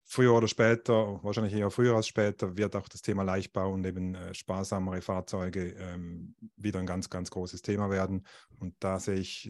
früher 0.03 0.33
oder 0.33 0.49
später, 0.49 1.23
wahrscheinlich 1.23 1.53
eher 1.53 1.71
früher 1.71 1.95
als 1.95 2.07
später, 2.07 2.57
wird 2.57 2.75
auch 2.75 2.89
das 2.89 3.01
Thema 3.01 3.23
Leichtbau 3.23 3.71
und 3.71 3.85
eben 3.85 4.13
äh, 4.15 4.33
sparsamere 4.33 5.01
Fahrzeuge 5.01 5.69
ähm, 5.79 6.35
wieder 6.57 6.79
ein 6.79 6.85
ganz, 6.85 7.09
ganz 7.09 7.31
großes 7.31 7.61
Thema 7.61 7.89
werden. 7.89 8.27
Und 8.59 8.75
da 8.79 8.99
sehe 8.99 9.15
ich, 9.15 9.49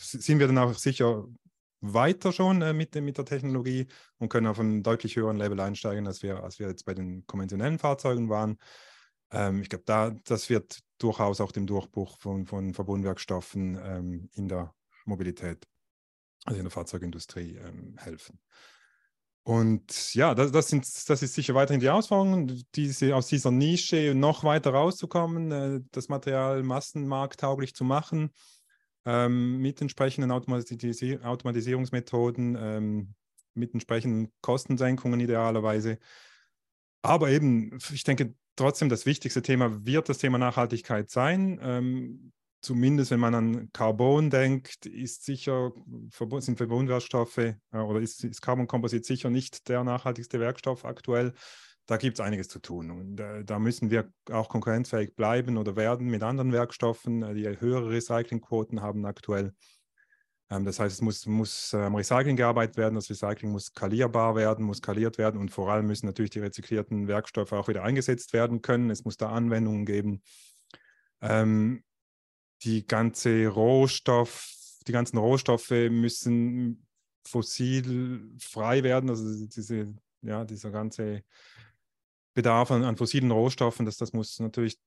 sind 0.00 0.40
wir 0.40 0.48
dann 0.48 0.58
auch 0.58 0.74
sicher 0.74 1.24
weiter 1.80 2.32
schon 2.32 2.62
äh, 2.62 2.72
mit, 2.72 2.94
mit 2.96 3.18
der 3.18 3.24
Technologie 3.24 3.86
und 4.18 4.28
können 4.28 4.48
auf 4.48 4.58
einem 4.58 4.82
deutlich 4.82 5.14
höheren 5.14 5.36
Level 5.36 5.60
einsteigen, 5.60 6.08
als 6.08 6.22
wir, 6.24 6.42
als 6.42 6.58
wir 6.58 6.68
jetzt 6.68 6.84
bei 6.84 6.94
den 6.94 7.24
konventionellen 7.26 7.78
Fahrzeugen 7.78 8.28
waren. 8.28 8.58
Ähm, 9.30 9.62
ich 9.62 9.68
glaube, 9.68 9.84
da, 9.86 10.10
das 10.24 10.50
wird 10.50 10.80
durchaus 10.98 11.40
auch 11.40 11.52
dem 11.52 11.66
Durchbruch 11.66 12.18
von, 12.18 12.46
von 12.46 12.74
Verbundwerkstoffen 12.74 13.78
ähm, 13.80 14.30
in 14.34 14.48
der 14.48 14.74
Mobilität, 15.04 15.66
also 16.44 16.58
in 16.58 16.64
der 16.64 16.70
Fahrzeugindustrie 16.70 17.56
ähm, 17.56 17.96
helfen. 17.98 18.38
Und 19.44 20.14
ja, 20.14 20.34
das, 20.34 20.52
das, 20.52 20.68
sind, 20.68 20.86
das 21.08 21.22
ist 21.22 21.34
sicher 21.34 21.54
weiterhin 21.54 21.80
die 21.80 21.88
Herausforderung, 21.88 22.52
diese, 22.76 23.16
aus 23.16 23.26
dieser 23.26 23.50
Nische 23.50 24.14
noch 24.14 24.44
weiter 24.44 24.70
rauszukommen, 24.70 25.50
äh, 25.50 25.80
das 25.90 26.08
Material 26.08 26.62
massenmarkttauglich 26.62 27.74
zu 27.74 27.84
machen, 27.84 28.30
ähm, 29.04 29.58
mit 29.58 29.80
entsprechenden 29.80 30.30
Automatisi 30.30 31.18
Automatisierungsmethoden, 31.22 32.56
ähm, 32.58 33.14
mit 33.54 33.72
entsprechenden 33.72 34.32
Kostensenkungen 34.42 35.18
idealerweise. 35.18 35.98
Aber 37.02 37.30
eben, 37.30 37.78
ich 37.92 38.04
denke, 38.04 38.34
trotzdem 38.54 38.88
das 38.88 39.06
wichtigste 39.06 39.42
Thema 39.42 39.84
wird 39.84 40.08
das 40.08 40.18
Thema 40.18 40.38
Nachhaltigkeit 40.38 41.10
sein. 41.10 41.58
Ähm, 41.60 42.32
zumindest 42.62 43.10
wenn 43.10 43.20
man 43.20 43.34
an 43.34 43.72
Carbon 43.72 44.30
denkt, 44.30 44.86
ist 44.86 45.24
sicher, 45.24 45.72
sind 46.38 46.56
Verbundwerkstoffe 46.56 47.38
äh, 47.38 47.54
oder 47.72 48.00
ist, 48.00 48.24
ist 48.24 48.40
Carbon 48.40 48.66
Composite 48.66 49.04
sicher 49.04 49.28
nicht 49.28 49.68
der 49.68 49.84
nachhaltigste 49.84 50.40
Werkstoff 50.40 50.84
aktuell. 50.84 51.34
Da 51.86 51.96
gibt 51.96 52.18
es 52.18 52.24
einiges 52.24 52.48
zu 52.48 52.60
tun. 52.60 52.90
Und 52.92 53.20
äh, 53.20 53.44
da 53.44 53.58
müssen 53.58 53.90
wir 53.90 54.12
auch 54.30 54.48
konkurrenzfähig 54.48 55.16
bleiben 55.16 55.58
oder 55.58 55.74
werden 55.76 56.06
mit 56.06 56.22
anderen 56.22 56.52
Werkstoffen, 56.52 57.22
äh, 57.22 57.34
die 57.34 57.60
höhere 57.60 57.90
Recyclingquoten 57.90 58.80
haben 58.80 59.04
aktuell. 59.04 59.52
Ähm, 60.48 60.64
das 60.64 60.78
heißt, 60.78 60.94
es 60.94 61.02
muss, 61.02 61.26
muss 61.26 61.74
am 61.74 61.96
Recycling 61.96 62.36
gearbeitet 62.36 62.76
werden, 62.76 62.94
das 62.94 63.10
Recycling 63.10 63.50
muss 63.50 63.66
skalierbar 63.66 64.36
werden, 64.36 64.64
muss 64.64 64.78
skaliert 64.78 65.18
werden 65.18 65.40
und 65.40 65.50
vor 65.50 65.72
allem 65.72 65.88
müssen 65.88 66.06
natürlich 66.06 66.30
die 66.30 66.40
rezyklierten 66.40 67.08
Werkstoffe 67.08 67.52
auch 67.52 67.66
wieder 67.66 67.82
eingesetzt 67.82 68.32
werden 68.32 68.62
können. 68.62 68.88
Es 68.90 69.04
muss 69.04 69.16
da 69.16 69.30
Anwendungen 69.30 69.84
geben. 69.84 70.22
Ähm, 71.20 71.82
die 72.64 72.86
ganze 72.86 73.46
Rohstoff, 73.48 74.48
die 74.86 74.92
ganzen 74.92 75.18
Rohstoffe 75.18 75.70
müssen 75.70 76.86
fossilfrei 77.26 78.82
werden. 78.82 79.10
Also 79.10 79.46
diese, 79.46 79.94
ja, 80.22 80.44
dieser 80.44 80.70
ganze 80.70 81.22
Bedarf 82.34 82.70
an, 82.70 82.84
an 82.84 82.96
fossilen 82.96 83.30
Rohstoffen, 83.30 83.86
das, 83.86 83.96
das 83.96 84.12
muss 84.12 84.38
natürlich 84.40 84.78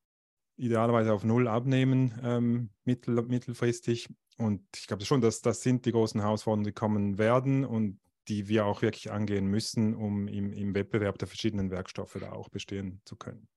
idealerweise 0.57 1.13
auf 1.13 1.23
Null 1.23 1.47
abnehmen, 1.47 2.17
ähm, 2.23 2.69
mittel, 2.85 3.21
mittelfristig. 3.23 4.09
Und 4.37 4.61
ich 4.75 4.87
glaube 4.87 5.05
schon, 5.05 5.21
dass 5.21 5.41
das 5.41 5.61
sind 5.61 5.85
die 5.85 5.91
großen 5.91 6.21
Herausforderungen, 6.21 6.65
die 6.65 6.71
kommen 6.71 7.17
werden 7.17 7.65
und 7.65 7.99
die 8.27 8.47
wir 8.47 8.65
auch 8.65 8.81
wirklich 8.81 9.11
angehen 9.11 9.45
müssen, 9.45 9.93
um 9.95 10.27
im, 10.27 10.51
im 10.51 10.73
Wettbewerb 10.73 11.17
der 11.19 11.27
verschiedenen 11.27 11.71
Werkstoffe 11.71 12.17
da 12.19 12.31
auch 12.31 12.49
bestehen 12.49 13.01
zu 13.05 13.15
können. 13.15 13.47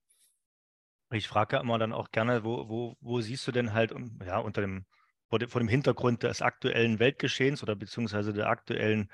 Ich 1.11 1.29
frage 1.29 1.57
ja 1.57 1.63
immer 1.63 1.79
dann 1.79 1.93
auch 1.93 2.11
gerne, 2.11 2.45
wo, 2.45 2.69
wo, 2.69 2.97
wo 3.01 3.21
siehst 3.21 3.47
du 3.47 3.53
denn 3.53 3.73
halt 3.73 3.95
ja, 4.25 4.39
unter 4.39 4.61
dem, 4.61 4.85
vor, 5.29 5.39
dem, 5.39 5.49
vor 5.49 5.61
dem 5.61 5.69
Hintergrund 5.69 6.23
des 6.23 6.43
aktuellen 6.43 6.99
Weltgeschehens 6.99 7.63
oder 7.63 7.77
beziehungsweise 7.77 8.33
der 8.33 8.49
aktuellen 8.49 9.11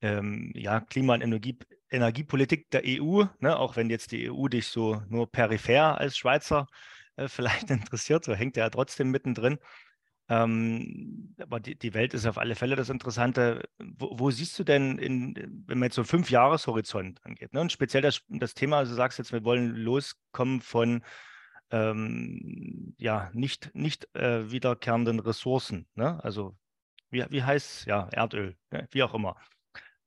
ähm, 0.00 0.52
ja, 0.54 0.80
Klima- 0.80 1.14
und 1.14 1.22
Energie, 1.22 1.58
Energiepolitik 1.90 2.70
der 2.70 2.82
EU, 2.84 3.24
ne, 3.40 3.58
auch 3.58 3.76
wenn 3.76 3.90
jetzt 3.90 4.12
die 4.12 4.30
EU 4.30 4.48
dich 4.48 4.68
so 4.68 5.02
nur 5.08 5.30
peripher 5.30 5.98
als 5.98 6.16
Schweizer 6.16 6.66
äh, 7.16 7.28
vielleicht 7.28 7.70
interessiert, 7.70 8.24
so 8.24 8.34
hängt 8.34 8.56
er 8.56 8.64
ja 8.64 8.70
trotzdem 8.70 9.10
mittendrin. 9.10 9.58
Ähm, 10.30 11.34
aber 11.40 11.58
die, 11.58 11.74
die 11.78 11.94
Welt 11.94 12.12
ist 12.12 12.26
auf 12.26 12.36
alle 12.36 12.54
Fälle 12.54 12.76
das 12.76 12.90
Interessante. 12.90 13.62
Wo, 13.78 14.18
wo 14.18 14.30
siehst 14.30 14.58
du 14.58 14.64
denn, 14.64 14.98
in, 14.98 15.34
wenn 15.66 15.78
man 15.78 15.86
jetzt 15.86 15.94
so 15.94 16.04
fünf 16.04 16.30
Jahreshorizont 16.30 17.24
angeht, 17.24 17.54
ne? 17.54 17.62
und 17.62 17.72
speziell 17.72 18.02
das, 18.02 18.20
das 18.28 18.52
Thema, 18.54 18.78
also 18.78 18.92
du 18.92 18.96
sagst 18.96 19.18
jetzt, 19.18 19.32
wir 19.32 19.44
wollen 19.44 19.74
loskommen 19.74 20.60
von 20.60 21.02
ähm, 21.70 22.94
ja, 22.98 23.30
nicht, 23.32 23.74
nicht 23.74 24.14
äh, 24.14 24.50
wiederkehrenden 24.50 25.20
Ressourcen. 25.20 25.86
Ne? 25.94 26.22
Also 26.22 26.56
wie, 27.10 27.24
wie 27.30 27.42
heißt 27.42 27.86
ja 27.86 28.08
Erdöl, 28.12 28.56
ne? 28.70 28.88
wie 28.90 29.02
auch 29.02 29.14
immer. 29.14 29.36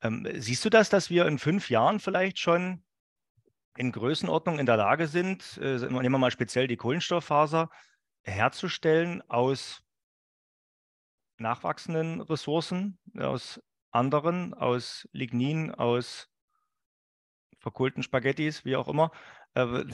Ähm, 0.01 0.27
siehst 0.36 0.65
du 0.65 0.70
das, 0.70 0.89
dass 0.89 1.10
wir 1.10 1.25
in 1.27 1.38
fünf 1.38 1.70
Jahren 1.70 2.00
vielleicht 2.00 2.39
schon 2.39 2.84
in 3.77 3.91
Größenordnung 3.91 4.60
in 4.60 4.65
der 4.65 4.77
Lage 4.77 5.08
sind, 5.08 5.58
äh, 5.62 5.77
nehmen 5.77 6.12
wir 6.12 6.18
mal 6.18 6.32
speziell 6.32 6.68
die 6.68 6.77
Kohlenstofffaser, 6.77 7.70
herzustellen 8.24 9.22
aus 9.30 9.84
nachwachsenden 11.38 12.22
Ressourcen, 12.22 13.00
aus 13.18 13.62
anderen, 13.91 14.53
aus 14.53 15.08
Lignin, 15.12 15.72
aus 15.72 16.30
verkohlten 17.60 18.03
Spaghettis, 18.03 18.65
wie 18.65 18.75
auch 18.75 18.88
immer. 18.88 19.12
Äh, 19.53 19.86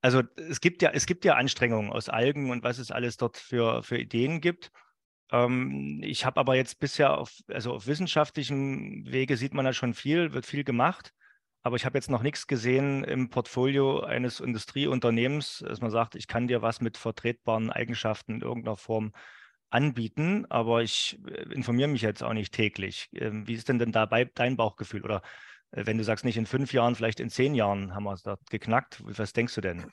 also 0.00 0.22
es 0.36 0.60
gibt 0.60 0.82
ja, 0.82 0.90
es 0.90 1.06
gibt 1.06 1.24
ja 1.24 1.34
Anstrengungen 1.34 1.92
aus 1.92 2.08
Algen 2.08 2.50
und 2.50 2.62
was 2.62 2.78
es 2.78 2.90
alles 2.90 3.16
dort 3.16 3.36
für, 3.36 3.82
für 3.82 3.98
Ideen 3.98 4.40
gibt. 4.40 4.70
Ähm, 5.32 6.00
ich 6.02 6.24
habe 6.24 6.40
aber 6.40 6.56
jetzt 6.56 6.80
bisher 6.80 7.18
auf, 7.18 7.32
also 7.48 7.74
auf 7.74 7.86
wissenschaftlichen 7.86 9.04
Wege 9.10 9.36
sieht 9.36 9.54
man 9.54 9.64
da 9.64 9.72
schon 9.72 9.94
viel, 9.94 10.32
wird 10.32 10.46
viel 10.46 10.64
gemacht. 10.64 11.12
Aber 11.62 11.76
ich 11.76 11.84
habe 11.84 11.98
jetzt 11.98 12.10
noch 12.10 12.22
nichts 12.22 12.46
gesehen 12.46 13.04
im 13.04 13.28
Portfolio 13.28 14.00
eines 14.00 14.40
Industrieunternehmens, 14.40 15.62
dass 15.66 15.82
man 15.82 15.90
sagt, 15.90 16.14
ich 16.14 16.26
kann 16.26 16.48
dir 16.48 16.62
was 16.62 16.80
mit 16.80 16.96
vertretbaren 16.96 17.70
Eigenschaften 17.70 18.36
in 18.36 18.40
irgendeiner 18.40 18.78
Form 18.78 19.12
anbieten, 19.68 20.46
aber 20.48 20.82
ich 20.82 21.18
äh, 21.26 21.52
informiere 21.52 21.88
mich 21.88 22.02
jetzt 22.02 22.22
auch 22.22 22.32
nicht 22.32 22.54
täglich. 22.54 23.08
Ähm, 23.12 23.46
wie 23.46 23.54
ist 23.54 23.68
denn 23.68 23.78
denn 23.78 23.92
dabei 23.92 24.24
dein 24.24 24.56
Bauchgefühl? 24.56 25.04
Oder 25.04 25.22
wenn 25.72 25.98
du 25.98 26.04
sagst, 26.04 26.24
nicht 26.24 26.36
in 26.36 26.46
fünf 26.46 26.72
Jahren, 26.72 26.94
vielleicht 26.94 27.20
in 27.20 27.30
zehn 27.30 27.54
Jahren 27.54 27.94
haben 27.94 28.04
wir 28.04 28.12
es 28.12 28.22
dort 28.22 28.40
geknackt. 28.50 29.02
Was 29.04 29.32
denkst 29.32 29.54
du 29.54 29.60
denn? 29.60 29.90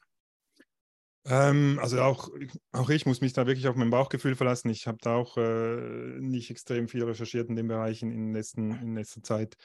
Ähm, 1.25 1.77
also 1.81 2.01
auch, 2.01 2.29
auch 2.71 2.89
ich 2.89 3.05
muss 3.05 3.21
mich 3.21 3.33
da 3.33 3.45
wirklich 3.47 3.67
auf 3.67 3.75
mein 3.75 3.89
Bauchgefühl 3.89 4.35
verlassen. 4.35 4.69
Ich 4.69 4.87
habe 4.87 4.97
da 5.01 5.15
auch 5.15 5.37
äh, 5.37 6.19
nicht 6.19 6.49
extrem 6.49 6.87
viel 6.87 7.03
recherchiert 7.03 7.49
in 7.49 7.55
dem 7.55 7.67
Bereich 7.67 8.01
in, 8.01 8.11
in, 8.11 8.33
letzten, 8.33 8.71
in 8.71 8.95
letzter 8.95 9.21
Zeit. 9.21 9.57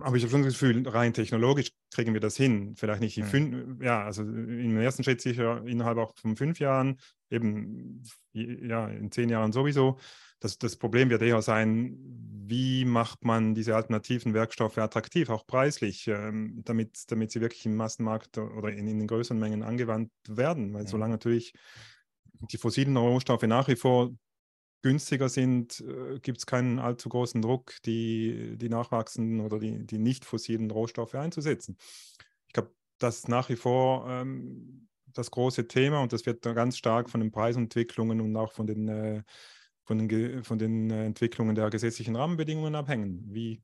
Aber 0.00 0.16
ich 0.16 0.22
habe 0.24 0.30
schon 0.30 0.42
das 0.42 0.54
Gefühl, 0.54 0.86
rein 0.86 1.14
technologisch 1.14 1.70
kriegen 1.90 2.12
wir 2.12 2.20
das 2.20 2.36
hin. 2.36 2.74
Vielleicht 2.76 3.00
nicht 3.00 3.16
die 3.16 3.22
mhm. 3.22 3.26
fünf, 3.26 3.82
ja, 3.82 4.04
also 4.04 4.22
im 4.22 4.78
ersten 4.78 5.04
Schritt 5.04 5.20
sicher 5.20 5.64
innerhalb 5.64 5.98
auch 5.98 6.12
von 6.18 6.36
fünf 6.36 6.58
Jahren, 6.58 6.98
eben 7.30 8.02
ja, 8.32 8.88
in 8.88 9.10
zehn 9.12 9.28
Jahren 9.28 9.52
sowieso. 9.52 9.98
Das, 10.40 10.58
das 10.58 10.76
Problem 10.76 11.08
wird 11.08 11.22
eher 11.22 11.40
sein, 11.40 11.98
wie 12.50 12.84
macht 12.84 13.24
man 13.24 13.54
diese 13.54 13.76
alternativen 13.76 14.34
Werkstoffe 14.34 14.78
attraktiv, 14.78 15.30
auch 15.30 15.46
preislich, 15.46 16.08
ähm, 16.08 16.60
damit, 16.64 17.10
damit 17.10 17.30
sie 17.30 17.40
wirklich 17.40 17.64
im 17.64 17.76
Massenmarkt 17.76 18.36
oder 18.38 18.70
in, 18.70 18.88
in 18.88 18.98
den 18.98 19.06
größeren 19.06 19.38
Mengen 19.38 19.62
angewandt 19.62 20.10
werden. 20.28 20.74
Weil 20.74 20.82
mhm. 20.82 20.88
solange 20.88 21.12
natürlich 21.12 21.54
die 22.34 22.58
fossilen 22.58 22.96
Rohstoffe 22.96 23.44
nach 23.44 23.68
wie 23.68 23.76
vor 23.76 24.10
günstiger 24.82 25.28
sind, 25.28 25.80
äh, 25.80 26.18
gibt 26.20 26.38
es 26.38 26.46
keinen 26.46 26.78
allzu 26.78 27.08
großen 27.08 27.40
Druck, 27.40 27.74
die, 27.84 28.56
die 28.56 28.68
nachwachsenden 28.68 29.40
oder 29.40 29.58
die, 29.58 29.86
die 29.86 29.98
nicht 29.98 30.24
fossilen 30.24 30.70
Rohstoffe 30.70 31.14
einzusetzen. 31.14 31.76
Ich 32.48 32.52
glaube, 32.52 32.74
das 32.98 33.18
ist 33.18 33.28
nach 33.28 33.48
wie 33.48 33.56
vor 33.56 34.06
ähm, 34.08 34.88
das 35.06 35.30
große 35.30 35.68
Thema 35.68 36.00
und 36.00 36.12
das 36.12 36.26
wird 36.26 36.42
ganz 36.42 36.76
stark 36.76 37.10
von 37.10 37.20
den 37.20 37.30
Preisentwicklungen 37.30 38.20
und 38.20 38.36
auch 38.36 38.52
von 38.52 38.66
den, 38.66 38.88
äh, 38.88 39.22
von 39.90 40.06
den, 40.06 40.44
von 40.44 40.56
den 40.56 40.88
äh, 40.88 41.04
Entwicklungen 41.04 41.56
der 41.56 41.68
gesetzlichen 41.68 42.14
Rahmenbedingungen 42.14 42.76
abhängen, 42.76 43.24
wie, 43.26 43.60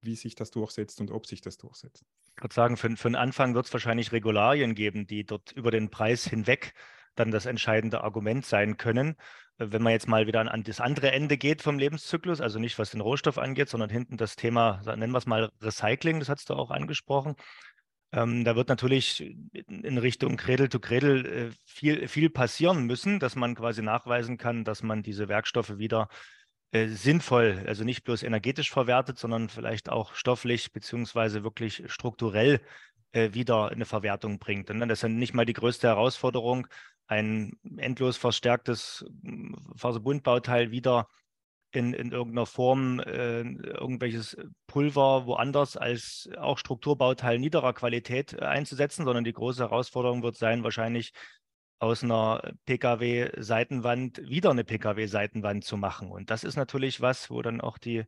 wie 0.00 0.14
sich 0.14 0.36
das 0.36 0.52
durchsetzt 0.52 1.00
und 1.00 1.10
ob 1.10 1.26
sich 1.26 1.40
das 1.40 1.56
durchsetzt. 1.56 2.04
Ich 2.36 2.42
würde 2.44 2.54
sagen, 2.54 2.76
für, 2.76 2.96
für 2.96 3.08
den 3.08 3.16
Anfang 3.16 3.56
wird 3.56 3.66
es 3.66 3.72
wahrscheinlich 3.72 4.12
Regularien 4.12 4.76
geben, 4.76 5.08
die 5.08 5.24
dort 5.24 5.50
über 5.50 5.72
den 5.72 5.90
Preis 5.90 6.24
hinweg 6.24 6.74
dann 7.16 7.32
das 7.32 7.46
entscheidende 7.46 8.04
Argument 8.04 8.46
sein 8.46 8.76
können. 8.76 9.16
Wenn 9.56 9.82
man 9.82 9.90
jetzt 9.92 10.06
mal 10.06 10.28
wieder 10.28 10.48
an, 10.48 10.62
das 10.62 10.80
andere 10.80 11.10
Ende 11.10 11.36
geht 11.36 11.60
vom 11.60 11.80
Lebenszyklus, 11.80 12.40
also 12.40 12.60
nicht 12.60 12.78
was 12.78 12.90
den 12.92 13.00
Rohstoff 13.00 13.36
angeht, 13.36 13.68
sondern 13.68 13.90
hinten 13.90 14.16
das 14.16 14.36
Thema, 14.36 14.80
nennen 14.84 15.10
wir 15.10 15.18
es 15.18 15.26
mal 15.26 15.50
Recycling, 15.60 16.20
das 16.20 16.28
hast 16.28 16.50
du 16.50 16.54
auch 16.54 16.70
angesprochen. 16.70 17.34
Ähm, 18.12 18.44
da 18.44 18.56
wird 18.56 18.68
natürlich 18.68 19.20
in 19.20 19.98
Richtung 19.98 20.36
Cradle 20.36 20.68
to 20.68 20.80
Cradle 20.80 21.28
äh, 21.28 21.50
viel, 21.64 22.08
viel 22.08 22.30
passieren 22.30 22.84
müssen, 22.84 23.20
dass 23.20 23.36
man 23.36 23.54
quasi 23.54 23.82
nachweisen 23.82 24.38
kann, 24.38 24.64
dass 24.64 24.82
man 24.82 25.02
diese 25.02 25.28
Werkstoffe 25.28 25.78
wieder 25.78 26.08
äh, 26.72 26.88
sinnvoll, 26.88 27.64
also 27.66 27.84
nicht 27.84 28.04
bloß 28.04 28.22
energetisch 28.22 28.70
verwertet, 28.70 29.18
sondern 29.18 29.48
vielleicht 29.48 29.90
auch 29.90 30.14
stofflich 30.14 30.72
beziehungsweise 30.72 31.44
wirklich 31.44 31.82
strukturell 31.86 32.60
äh, 33.12 33.32
wieder 33.34 33.70
eine 33.70 33.84
Verwertung 33.84 34.38
bringt. 34.38 34.70
Und 34.70 34.80
das 34.80 35.02
ist 35.02 35.08
nicht 35.08 35.34
mal 35.34 35.46
die 35.46 35.54
größte 35.54 35.88
Herausforderung, 35.88 36.66
ein 37.06 37.58
endlos 37.78 38.16
verstärktes 38.16 39.04
Faserbundbauteil 39.76 40.70
wieder 40.70 41.08
in, 41.70 41.92
in 41.92 42.12
irgendeiner 42.12 42.46
Form 42.46 43.00
äh, 43.00 43.40
irgendwelches 43.40 44.36
Pulver 44.66 45.26
woanders 45.26 45.76
als 45.76 46.28
auch 46.38 46.58
Strukturbauteil 46.58 47.38
niederer 47.38 47.74
Qualität 47.74 48.32
äh, 48.32 48.44
einzusetzen, 48.44 49.04
sondern 49.04 49.24
die 49.24 49.32
große 49.32 49.62
Herausforderung 49.62 50.22
wird 50.22 50.36
sein, 50.36 50.64
wahrscheinlich 50.64 51.12
aus 51.78 52.02
einer 52.02 52.54
Pkw-Seitenwand 52.66 54.28
wieder 54.28 54.50
eine 54.50 54.64
Pkw-Seitenwand 54.64 55.64
zu 55.64 55.76
machen. 55.76 56.10
Und 56.10 56.30
das 56.30 56.42
ist 56.42 56.56
natürlich 56.56 57.00
was, 57.00 57.30
wo 57.30 57.40
dann 57.42 57.60
auch 57.60 57.78
die, 57.78 58.04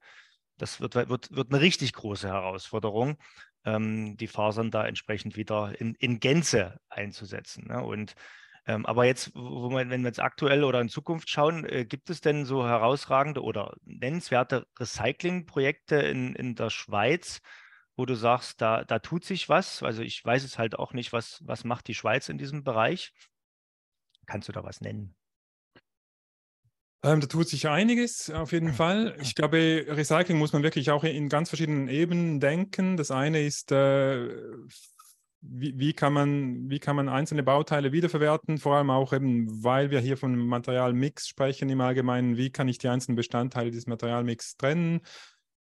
das 0.56 0.80
wird, 0.80 0.94
wird, 0.94 1.30
wird 1.30 1.52
eine 1.52 1.60
richtig 1.60 1.92
große 1.92 2.28
Herausforderung, 2.28 3.16
ähm, 3.64 4.16
die 4.16 4.26
Fasern 4.26 4.70
da 4.70 4.86
entsprechend 4.86 5.36
wieder 5.36 5.78
in, 5.78 5.94
in 5.96 6.18
Gänze 6.18 6.80
einzusetzen. 6.88 7.68
Ne? 7.68 7.82
Und 7.82 8.14
ähm, 8.66 8.86
aber 8.86 9.04
jetzt, 9.04 9.32
wo 9.34 9.70
man, 9.70 9.90
wenn 9.90 10.02
wir 10.02 10.08
jetzt 10.08 10.20
aktuell 10.20 10.64
oder 10.64 10.80
in 10.80 10.88
Zukunft 10.88 11.30
schauen, 11.30 11.64
äh, 11.64 11.84
gibt 11.84 12.10
es 12.10 12.20
denn 12.20 12.44
so 12.44 12.66
herausragende 12.66 13.42
oder 13.42 13.74
nennenswerte 13.84 14.66
Recyclingprojekte 14.78 15.96
in, 15.96 16.34
in 16.34 16.54
der 16.54 16.70
Schweiz, 16.70 17.40
wo 17.96 18.06
du 18.06 18.14
sagst, 18.14 18.60
da, 18.60 18.84
da 18.84 18.98
tut 18.98 19.24
sich 19.24 19.48
was? 19.48 19.82
Also 19.82 20.02
ich 20.02 20.24
weiß 20.24 20.44
es 20.44 20.58
halt 20.58 20.78
auch 20.78 20.92
nicht, 20.92 21.12
was, 21.12 21.40
was 21.44 21.64
macht 21.64 21.88
die 21.88 21.94
Schweiz 21.94 22.28
in 22.28 22.38
diesem 22.38 22.62
Bereich? 22.62 23.12
Kannst 24.26 24.48
du 24.48 24.52
da 24.52 24.62
was 24.62 24.80
nennen? 24.80 25.14
Ähm, 27.02 27.20
da 27.20 27.26
tut 27.26 27.48
sich 27.48 27.66
einiges, 27.66 28.30
auf 28.30 28.52
jeden 28.52 28.72
Fall. 28.74 29.16
Ich 29.20 29.34
glaube, 29.34 29.86
Recycling 29.88 30.38
muss 30.38 30.52
man 30.52 30.62
wirklich 30.62 30.90
auch 30.90 31.04
in 31.04 31.28
ganz 31.28 31.48
verschiedenen 31.48 31.88
Ebenen 31.88 32.40
denken. 32.40 32.96
Das 32.96 33.10
eine 33.10 33.42
ist 33.42 33.72
äh, 33.72 34.28
wie, 35.42 35.78
wie, 35.78 35.92
kann 35.92 36.12
man, 36.12 36.68
wie 36.68 36.78
kann 36.78 36.96
man 36.96 37.08
einzelne 37.08 37.42
Bauteile 37.42 37.92
wiederverwerten, 37.92 38.58
vor 38.58 38.76
allem 38.76 38.90
auch 38.90 39.12
eben, 39.12 39.64
weil 39.64 39.90
wir 39.90 40.00
hier 40.00 40.16
von 40.16 40.36
Materialmix 40.36 41.28
sprechen 41.28 41.70
im 41.70 41.80
Allgemeinen, 41.80 42.36
wie 42.36 42.50
kann 42.50 42.68
ich 42.68 42.78
die 42.78 42.88
einzelnen 42.88 43.16
Bestandteile 43.16 43.70
dieses 43.70 43.86
Materialmix 43.86 44.56
trennen? 44.56 45.00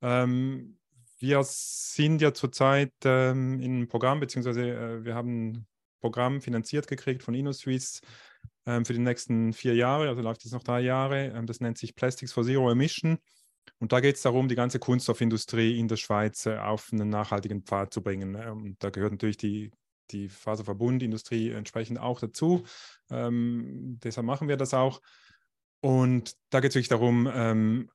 Ähm, 0.02 0.78
wir 1.18 1.40
sind 1.44 2.20
ja 2.22 2.32
zurzeit 2.32 2.92
ähm, 3.04 3.60
in 3.60 3.76
einem 3.76 3.88
Programm, 3.88 4.20
beziehungsweise 4.20 4.70
äh, 4.70 5.04
wir 5.04 5.14
haben 5.14 5.50
ein 5.50 5.66
Programm 6.00 6.40
finanziert 6.40 6.86
gekriegt 6.86 7.22
von 7.22 7.34
InnoSuisse 7.34 8.00
ähm, 8.66 8.84
für 8.84 8.94
die 8.94 9.00
nächsten 9.00 9.52
vier 9.52 9.74
Jahre, 9.74 10.08
also 10.08 10.22
läuft 10.22 10.44
es 10.44 10.52
noch 10.52 10.62
drei 10.62 10.80
Jahre. 10.80 11.26
Ähm, 11.26 11.46
das 11.46 11.60
nennt 11.60 11.78
sich 11.78 11.94
Plastics 11.94 12.32
for 12.32 12.44
Zero 12.44 12.70
Emission. 12.70 13.18
Und 13.78 13.92
da 13.92 14.00
geht 14.00 14.16
es 14.16 14.22
darum, 14.22 14.48
die 14.48 14.54
ganze 14.54 14.78
Kunststoffindustrie 14.78 15.78
in 15.78 15.88
der 15.88 15.96
Schweiz 15.96 16.46
äh, 16.46 16.58
auf 16.58 16.90
einen 16.92 17.08
nachhaltigen 17.08 17.62
Pfad 17.62 17.92
zu 17.94 18.02
bringen. 18.02 18.32
Ne? 18.32 18.52
Und 18.52 18.82
da 18.82 18.90
gehört 18.90 19.12
natürlich 19.12 19.38
die, 19.38 19.70
die 20.10 20.28
Faserverbundindustrie 20.28 21.50
entsprechend 21.50 21.98
auch 21.98 22.20
dazu. 22.20 22.64
Ähm, 23.10 23.98
deshalb 24.02 24.26
machen 24.26 24.48
wir 24.48 24.56
das 24.56 24.74
auch. 24.74 25.00
Und 25.80 26.34
da 26.50 26.60
geht 26.60 26.70
es 26.70 26.74
wirklich 26.74 26.88
darum, 26.88 27.30
ähm, 27.32 27.90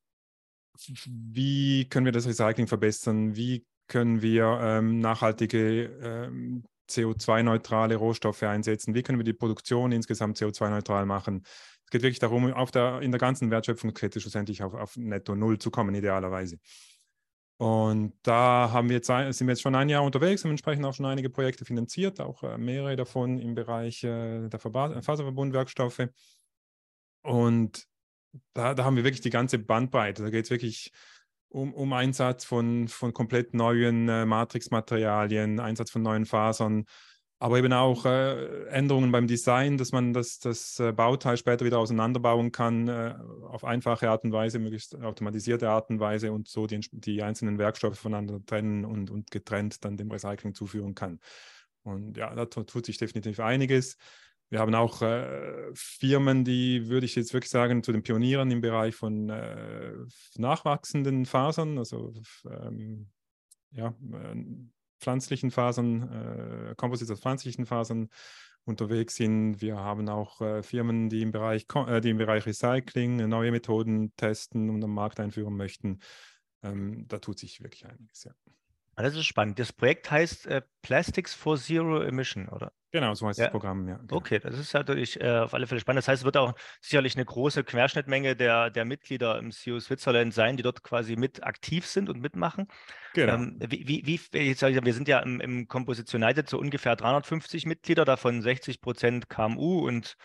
wie 1.06 1.88
können 1.88 2.06
wir 2.06 2.12
das 2.12 2.28
Recycling 2.28 2.68
verbessern? 2.68 3.36
Wie 3.36 3.66
können 3.88 4.22
wir 4.22 4.60
ähm, 4.62 5.00
nachhaltige 5.00 5.86
ähm, 6.02 6.64
CO2-neutrale 6.90 7.96
Rohstoffe 7.96 8.44
einsetzen? 8.44 8.94
Wie 8.94 9.04
können 9.04 9.20
wir 9.20 9.24
die 9.24 9.34
Produktion 9.34 9.92
insgesamt 9.92 10.38
CO2-neutral 10.38 11.06
machen? 11.06 11.44
Es 11.86 11.92
geht 11.92 12.02
wirklich 12.02 12.20
darum, 12.20 12.52
auf 12.54 12.72
der, 12.72 13.02
in 13.02 13.12
der 13.12 13.20
ganzen 13.20 13.52
Wertschöpfungskette 13.52 14.20
schlussendlich 14.20 14.64
auf, 14.64 14.74
auf 14.74 14.98
Netto 14.98 15.36
Null 15.36 15.60
zu 15.60 15.72
kommen, 15.72 15.94
idealerweise. 15.94 16.58
Und 17.58 18.14
da 18.24 18.70
haben 18.74 18.90
wir 18.90 18.98
jetzt, 18.98 19.08
sind 19.08 19.48
wir 19.48 19.54
jetzt 19.54 19.62
schon 19.62 19.76
ein 19.76 19.88
Jahr 19.88 20.04
unterwegs, 20.04 20.44
haben 20.44 20.52
entsprechend 20.52 20.86
auch 20.86 20.94
schon 20.94 21.06
einige 21.06 21.30
Projekte 21.30 21.64
finanziert, 21.64 22.20
auch 22.20 22.44
äh, 22.44 22.58
mehrere 22.58 22.98
davon 22.98 23.40
im 23.40 23.56
Bereich 23.56 24.04
äh, 24.04 24.50
der 24.50 24.60
Faserverbundwerkstoffe. 24.60 26.10
Und 27.22 27.88
da, 28.54 28.74
da, 28.74 28.84
haben 28.84 28.98
wir 28.98 29.06
wirklich 29.06 29.22
die 29.22 29.30
ganze 29.30 29.58
Bandbreite. 29.58 30.24
Da 30.24 30.30
geht 30.30 30.46
es 30.46 30.52
wirklich 30.52 30.92
um, 31.48 31.74
um, 31.74 31.94
Einsatz 31.94 32.44
von, 32.44 32.90
von 32.90 33.14
komplett 33.14 33.54
neuen 33.54 34.10
äh, 34.10 34.26
Matrixmaterialien, 34.26 35.62
Einsatz 35.62 35.92
von 35.92 36.02
neuen 36.02 36.26
Fasern, 36.26 36.86
aber 37.38 37.58
eben 37.58 37.74
auch 37.74 38.06
äh, 38.06 38.66
Änderungen 38.68 39.12
beim 39.12 39.28
Design, 39.28 39.78
dass 39.78 39.92
man 39.92 40.14
das, 40.14 40.40
das 40.40 40.80
äh, 40.80 40.94
Bauteil 40.94 41.36
später 41.36 41.66
wieder 41.66 41.80
auseinanderbauen 41.80 42.52
kann, 42.52 42.88
äh, 42.88 43.16
auf 43.44 43.66
einfache 43.66 44.10
Art 44.10 44.24
und 44.24 44.32
Weise, 44.32 44.60
möglichst 44.60 44.96
automatisierte 44.96 45.70
Art 45.70 45.90
und 45.90 46.00
Weise 46.00 46.32
und 46.32 46.48
so 46.48 46.66
die, 46.66 46.80
die 46.92 47.24
einzelnen 47.24 47.58
Werkstoffe 47.58 48.00
voneinander 48.00 48.44
trennen 48.46 48.86
und, 48.86 49.12
und 49.12 49.32
getrennt 49.32 49.84
dann 49.84 49.98
dem 49.98 50.10
Recycling 50.10 50.54
zuführen 50.54 50.96
kann. 50.96 51.20
Und 51.84 52.18
ja, 52.18 52.34
da 52.34 52.46
tut 52.46 52.86
sich 52.86 52.98
definitiv 52.98 53.40
einiges. 53.40 53.98
Wir 54.50 54.60
haben 54.60 54.74
auch 54.74 55.02
äh, 55.02 55.72
Firmen, 55.74 56.46
die, 56.46 56.88
würde 56.88 57.06
ich 57.06 57.16
jetzt 57.16 57.34
wirklich 57.34 57.52
sagen, 57.52 57.84
zu 57.84 57.92
den 57.92 58.04
Pionieren 58.04 58.50
im 58.52 58.62
Bereich 58.62 58.96
von 58.96 59.30
äh, 59.30 59.94
nachwachsenden 60.38 61.26
Fasern, 61.26 61.78
also 61.78 62.14
ähm, 62.50 63.10
ja, 63.72 63.94
pflanzlichen 65.06 65.52
Fasern, 65.52 66.72
äh, 66.72 66.76
Composites 66.76 67.12
aus 67.12 67.20
pflanzlichen 67.20 67.68
Fasern 67.68 68.10
unterwegs 68.66 69.16
sind. 69.16 69.62
Wir 69.62 69.78
haben 69.78 70.10
auch 70.10 70.42
äh, 70.42 70.64
Firmen, 70.64 71.10
die 71.10 71.22
im, 71.22 71.32
Bereich, 71.32 71.68
äh, 71.88 72.02
die 72.02 72.10
im 72.10 72.18
Bereich 72.18 72.48
Recycling 72.48 73.20
äh, 73.20 73.28
neue 73.28 73.52
Methoden 73.52 74.16
testen 74.16 74.72
und 74.72 74.84
am 74.84 74.94
Markt 74.94 75.20
einführen 75.20 75.56
möchten. 75.56 76.00
Ähm, 76.64 77.06
da 77.08 77.20
tut 77.20 77.38
sich 77.38 77.62
wirklich 77.62 77.86
einiges, 77.86 78.24
ja. 78.24 78.32
Ah, 78.98 79.04
das 79.04 79.16
ist 79.16 79.26
spannend. 79.26 79.60
Das 79.60 79.74
Projekt 79.74 80.10
heißt 80.10 80.48
äh, 80.48 80.62
Plastics 80.82 81.34
for 81.34 81.58
Zero 81.58 82.02
Emission, 82.02 82.48
oder? 82.48 82.72
Genau, 82.92 83.14
so 83.14 83.28
heißt 83.28 83.38
Ja. 83.40 83.46
das 83.46 83.52
Programm, 83.52 83.90
ja. 83.90 83.98
Genau. 83.98 84.16
Okay, 84.16 84.40
das 84.40 84.58
ist 84.58 84.74
natürlich 84.74 85.20
äh, 85.20 85.40
auf 85.40 85.54
alle 85.54 85.68
Fälle 85.68 85.82
spannend. 85.82 85.98
Das 85.98 86.08
heißt, 86.08 86.22
es 86.22 86.26
wird 86.26 86.38
auch 86.38 86.54
sicherlich 86.80 87.16
eine 87.16 87.26
große 87.26 87.66
Querschnittmenge 87.66 88.38
der, 88.38 88.70
der 88.70 88.86
Mitglieder 88.86 89.38
im 89.38 89.52
CU 89.52 89.82
Switzerland 89.82 90.34
sein, 90.34 90.56
die 90.56 90.64
dort 90.64 90.82
quasi 90.82 91.18
mit 91.18 91.44
aktiv 91.44 91.86
sind 91.86 92.08
und 92.08 92.22
mitmachen. 92.22 92.68
Genau. 93.14 93.34
Ähm, 93.34 93.58
wie, 93.60 93.86
wie, 93.86 94.06
wie, 94.06 94.40
ich, 94.40 94.62
wir 94.62 94.94
sind 94.94 95.10
ja 95.10 95.20
im, 95.20 95.42
im 95.42 95.68
United 95.68 96.50
so 96.50 96.58
ungefähr 96.58 96.96
350 96.96 97.66
Mitglieder, 97.66 98.06
davon 98.06 98.42
60 98.42 98.80
Prozent 98.80 99.28
KMU 99.28 99.86
und 99.86 100.16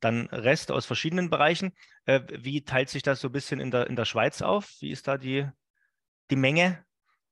dann 0.00 0.28
Rest 0.28 0.70
aus 0.70 0.86
verschiedenen 0.86 1.28
Bereichen. 1.28 1.72
Äh, 2.06 2.22
wie 2.30 2.64
teilt 2.64 2.88
sich 2.88 3.02
das 3.02 3.20
so 3.20 3.28
ein 3.28 3.32
bisschen 3.32 3.60
in 3.60 3.70
der, 3.70 3.88
in 3.88 3.96
der 3.96 4.06
Schweiz 4.06 4.40
auf? 4.40 4.70
Wie 4.80 4.90
ist 4.90 5.08
da 5.08 5.18
die, 5.18 5.46
die 6.30 6.36
Menge, 6.36 6.84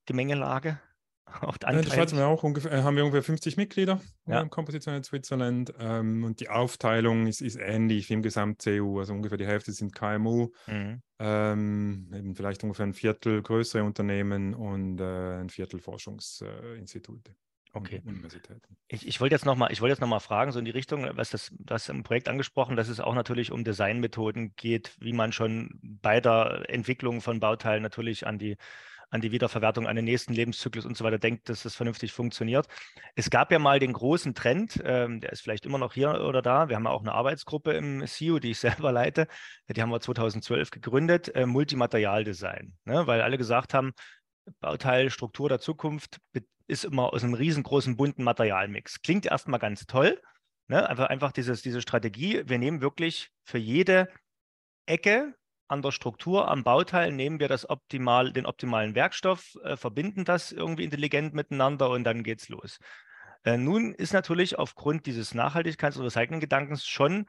die 0.09 0.13
Mengelage? 0.13 0.79
Auch 1.41 1.57
Äh, 1.65 1.71
In 1.71 1.81
der 1.83 1.89
Schweiz 1.91 2.11
haben 2.11 2.19
wir 2.19 2.27
auch 2.27 2.43
ungefähr, 2.43 2.71
äh, 2.71 2.81
haben 2.83 2.95
wir 2.95 3.03
ungefähr 3.05 3.23
50 3.23 3.57
Mitglieder 3.57 4.01
Ja. 4.27 4.41
im 4.41 4.49
Composition 4.49 4.93
in 4.95 5.03
Switzerland 5.03 5.73
ähm, 5.79 6.23
und 6.23 6.39
die 6.39 6.49
Aufteilung 6.49 7.27
ist, 7.27 7.41
ist 7.41 7.55
ähnlich 7.55 8.09
wie 8.09 8.13
im 8.13 8.21
Gesamt-CU, 8.21 8.99
also 8.99 9.13
ungefähr 9.13 9.37
die 9.37 9.47
Hälfte 9.47 9.71
sind 9.71 9.95
KMU, 9.95 10.49
Mhm. 10.67 11.01
ähm, 11.19 12.11
eben 12.13 12.35
vielleicht 12.35 12.63
ungefähr 12.63 12.85
ein 12.85 12.93
Viertel 12.93 13.41
größere 13.41 13.83
Unternehmen 13.83 14.53
und 14.53 14.99
äh, 14.99 15.39
ein 15.39 15.49
Viertel 15.49 15.79
Forschungsinstitute. 15.79 17.35
Okay. 17.75 18.03
Universitäten. 18.05 18.77
Ich, 18.87 19.07
ich 19.07 19.19
wollte 19.19 19.33
jetzt 19.33 19.45
nochmal, 19.45 19.71
jetzt 19.71 19.99
noch 20.01 20.07
mal 20.07 20.19
fragen, 20.19 20.51
so 20.51 20.59
in 20.59 20.65
die 20.65 20.69
Richtung, 20.71 21.09
was 21.13 21.31
das, 21.31 21.51
das 21.57 21.89
im 21.89 22.03
Projekt 22.03 22.29
angesprochen, 22.29 22.75
dass 22.75 22.87
es 22.87 22.99
auch 22.99 23.15
natürlich 23.15 23.51
um 23.51 23.63
Designmethoden 23.63 24.53
geht, 24.55 24.95
wie 24.99 25.13
man 25.13 25.31
schon 25.31 25.79
bei 25.81 26.21
der 26.21 26.65
Entwicklung 26.67 27.19
von 27.21 27.39
Bauteilen 27.39 27.81
natürlich 27.81 28.27
an 28.27 28.37
die, 28.37 28.57
an 29.13 29.21
die 29.21 29.31
Wiederverwertung, 29.31 29.85
an 29.87 29.95
den 29.95 30.05
nächsten 30.05 30.33
Lebenszyklus 30.33 30.87
und 30.87 30.97
so 30.97 31.05
weiter 31.05 31.19
denkt, 31.19 31.47
dass 31.47 31.61
das 31.63 31.75
vernünftig 31.75 32.11
funktioniert. 32.11 32.67
Es 33.13 33.29
gab 33.29 33.51
ja 33.51 33.59
mal 33.59 33.77
den 33.77 33.93
großen 33.93 34.33
Trend, 34.33 34.81
ähm, 34.83 35.21
der 35.21 35.31
ist 35.31 35.41
vielleicht 35.41 35.67
immer 35.67 35.77
noch 35.77 35.93
hier 35.93 36.19
oder 36.25 36.41
da. 36.41 36.67
Wir 36.67 36.75
haben 36.75 36.85
ja 36.85 36.89
auch 36.89 37.01
eine 37.01 37.11
Arbeitsgruppe 37.11 37.73
im 37.73 38.03
CIO, 38.07 38.39
die 38.39 38.51
ich 38.51 38.59
selber 38.59 38.91
leite. 38.91 39.27
Die 39.69 39.79
haben 39.79 39.91
wir 39.91 39.99
2012 39.99 40.71
gegründet, 40.71 41.33
äh, 41.35 41.45
Multimaterialdesign, 41.45 42.73
ne? 42.85 43.05
weil 43.05 43.21
alle 43.21 43.37
gesagt 43.37 43.75
haben, 43.75 43.93
Bauteilstruktur 44.59 45.47
der 45.47 45.59
Zukunft 45.59 46.17
ist 46.67 46.83
immer 46.83 47.13
aus 47.13 47.23
einem 47.23 47.35
riesengroßen 47.35 47.95
bunten 47.95 48.23
Materialmix. 48.23 49.01
Klingt 49.03 49.27
erstmal 49.27 49.59
ganz 49.59 49.85
toll. 49.85 50.19
Ne? 50.67 50.89
Einfach, 50.89 51.05
einfach 51.05 51.31
dieses, 51.31 51.61
diese 51.61 51.81
Strategie. 51.81 52.41
Wir 52.45 52.57
nehmen 52.57 52.81
wirklich 52.81 53.29
für 53.43 53.59
jede 53.59 54.09
Ecke 54.87 55.35
an 55.67 55.81
der 55.81 55.91
Struktur 55.91 56.49
am 56.49 56.63
Bauteil 56.63 57.11
nehmen 57.11 57.39
wir 57.39 57.47
das 57.47 57.69
optimal, 57.69 58.31
den 58.33 58.45
optimalen 58.45 58.95
Werkstoff, 58.95 59.55
äh, 59.63 59.77
verbinden 59.77 60.25
das 60.25 60.51
irgendwie 60.51 60.83
intelligent 60.83 61.33
miteinander 61.33 61.89
und 61.89 62.03
dann 62.03 62.23
geht's 62.23 62.49
los. 62.49 62.79
Äh, 63.43 63.57
nun 63.57 63.93
ist 63.93 64.13
natürlich 64.13 64.57
aufgrund 64.57 65.05
dieses 65.05 65.33
Nachhaltigkeits- 65.35 65.97
und 65.97 66.03
Recycling-Gedankens 66.03 66.85
schon 66.85 67.25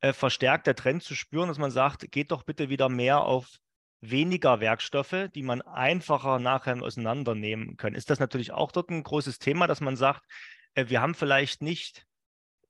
äh, 0.00 0.12
verstärkt 0.12 0.66
der 0.66 0.76
Trend 0.76 1.02
zu 1.02 1.14
spüren, 1.14 1.48
dass 1.48 1.58
man 1.58 1.70
sagt, 1.70 2.10
geht 2.10 2.30
doch 2.30 2.42
bitte 2.44 2.68
wieder 2.68 2.88
mehr 2.88 3.22
auf 3.22 3.58
weniger 4.00 4.60
Werkstoffe, 4.60 5.28
die 5.34 5.42
man 5.42 5.60
einfacher 5.62 6.38
nachher 6.38 6.80
auseinandernehmen 6.82 7.76
kann. 7.76 7.94
Ist 7.94 8.10
das 8.10 8.20
natürlich 8.20 8.52
auch 8.52 8.70
dort 8.70 8.90
ein 8.90 9.02
großes 9.02 9.38
Thema, 9.38 9.66
dass 9.66 9.80
man 9.80 9.96
sagt, 9.96 10.22
äh, 10.74 10.86
wir 10.88 11.00
haben 11.00 11.14
vielleicht 11.14 11.62
nicht 11.62 12.06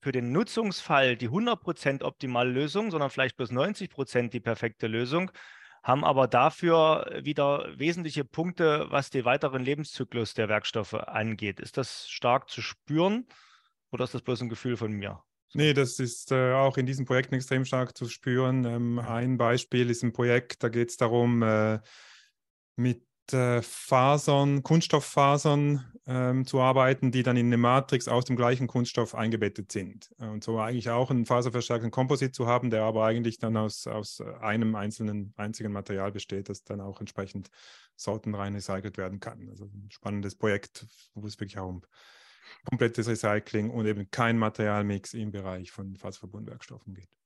für 0.00 0.12
den 0.12 0.32
Nutzungsfall 0.32 1.16
die 1.16 1.28
100% 1.28 2.02
optimale 2.02 2.50
Lösung, 2.50 2.90
sondern 2.90 3.10
vielleicht 3.10 3.36
bloß 3.36 3.50
90% 3.50 4.28
die 4.30 4.40
perfekte 4.40 4.86
Lösung, 4.86 5.30
haben 5.82 6.04
aber 6.04 6.28
dafür 6.28 7.20
wieder 7.22 7.66
wesentliche 7.78 8.24
Punkte, 8.24 8.86
was 8.90 9.10
den 9.10 9.24
weiteren 9.24 9.62
Lebenszyklus 9.62 10.34
der 10.34 10.48
Werkstoffe 10.48 10.94
angeht. 10.94 11.60
Ist 11.60 11.76
das 11.76 12.08
stark 12.08 12.50
zu 12.50 12.62
spüren 12.62 13.26
oder 13.90 14.04
ist 14.04 14.14
das 14.14 14.22
bloß 14.22 14.42
ein 14.42 14.48
Gefühl 14.48 14.76
von 14.76 14.92
mir? 14.92 15.22
Nee, 15.54 15.72
das 15.72 15.98
ist 15.98 16.30
äh, 16.30 16.52
auch 16.52 16.76
in 16.76 16.84
diesen 16.84 17.06
Projekten 17.06 17.34
extrem 17.34 17.64
stark 17.64 17.96
zu 17.96 18.06
spüren. 18.08 18.64
Ähm, 18.64 18.98
ein 18.98 19.38
Beispiel 19.38 19.88
ist 19.88 20.02
ein 20.02 20.12
Projekt, 20.12 20.62
da 20.62 20.68
geht 20.68 20.90
es 20.90 20.98
darum, 20.98 21.42
äh, 21.42 21.80
mit 22.76 23.02
äh, 23.32 23.62
Fasern, 23.62 24.62
Kunststofffasern 24.62 25.90
ähm, 26.08 26.46
zu 26.46 26.60
arbeiten, 26.60 27.12
die 27.12 27.22
dann 27.22 27.36
in 27.36 27.46
eine 27.46 27.58
Matrix 27.58 28.08
aus 28.08 28.24
dem 28.24 28.34
gleichen 28.34 28.66
Kunststoff 28.66 29.14
eingebettet 29.14 29.70
sind. 29.70 30.10
Äh, 30.18 30.28
Und 30.28 30.42
so 30.42 30.58
eigentlich 30.58 30.88
auch 30.88 31.10
einen 31.10 31.26
faserverstärkten 31.26 31.90
Komposit 31.90 32.34
zu 32.34 32.46
haben, 32.46 32.70
der 32.70 32.82
aber 32.82 33.04
eigentlich 33.04 33.38
dann 33.38 33.58
aus, 33.58 33.86
aus 33.86 34.20
äh, 34.20 34.24
einem 34.40 34.74
einzelnen, 34.74 35.34
einzigen 35.36 35.70
Material 35.70 36.10
besteht, 36.10 36.48
das 36.48 36.64
dann 36.64 36.80
auch 36.80 37.00
entsprechend 37.00 37.50
sortenrein 37.94 38.54
recycelt 38.54 38.96
werden 38.96 39.20
kann. 39.20 39.48
Also 39.50 39.66
ein 39.66 39.90
spannendes 39.90 40.34
Projekt, 40.34 40.86
wo 41.14 41.26
es 41.26 41.38
wirklich 41.38 41.58
auch 41.58 41.68
um 41.68 41.82
komplettes 42.64 43.06
Recycling 43.06 43.68
und 43.68 43.84
eben 43.84 44.10
kein 44.10 44.38
Materialmix 44.38 45.12
im 45.12 45.30
Bereich 45.30 45.70
von 45.70 45.94
Faserverbundwerkstoffen 45.96 46.94
geht. 46.94 47.17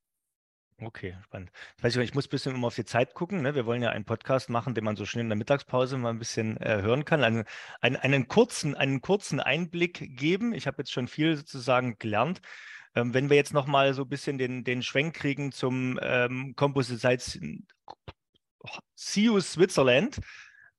Okay, 0.79 1.15
spannend. 1.23 1.51
Ich, 1.77 1.83
weiß 1.83 1.95
nicht, 1.95 2.09
ich 2.09 2.15
muss 2.15 2.27
ein 2.27 2.29
bisschen 2.29 2.55
immer 2.55 2.67
auf 2.67 2.75
die 2.75 2.85
Zeit 2.85 3.13
gucken. 3.13 3.41
Ne? 3.41 3.55
Wir 3.55 3.65
wollen 3.65 3.81
ja 3.81 3.89
einen 3.89 4.05
Podcast 4.05 4.49
machen, 4.49 4.73
den 4.73 4.83
man 4.83 4.95
so 4.95 5.05
schnell 5.05 5.23
in 5.23 5.29
der 5.29 5.37
Mittagspause 5.37 5.97
mal 5.97 6.09
ein 6.09 6.19
bisschen 6.19 6.57
äh, 6.57 6.81
hören 6.81 7.05
kann. 7.05 7.23
Einen, 7.23 7.45
einen, 7.81 7.95
einen, 7.97 8.27
kurzen, 8.27 8.75
einen 8.75 9.01
kurzen 9.01 9.39
Einblick 9.39 10.17
geben. 10.17 10.53
Ich 10.53 10.67
habe 10.67 10.77
jetzt 10.79 10.91
schon 10.91 11.07
viel 11.07 11.35
sozusagen 11.37 11.97
gelernt. 11.99 12.41
Ähm, 12.95 13.13
wenn 13.13 13.29
wir 13.29 13.37
jetzt 13.37 13.53
nochmal 13.53 13.93
so 13.93 14.03
ein 14.03 14.09
bisschen 14.09 14.37
den, 14.37 14.63
den 14.63 14.83
Schwenk 14.83 15.15
kriegen 15.15 15.51
zum 15.51 15.99
ähm, 16.01 16.55
Composite 16.55 17.29
CU 18.95 19.39
Switzerland 19.39 20.19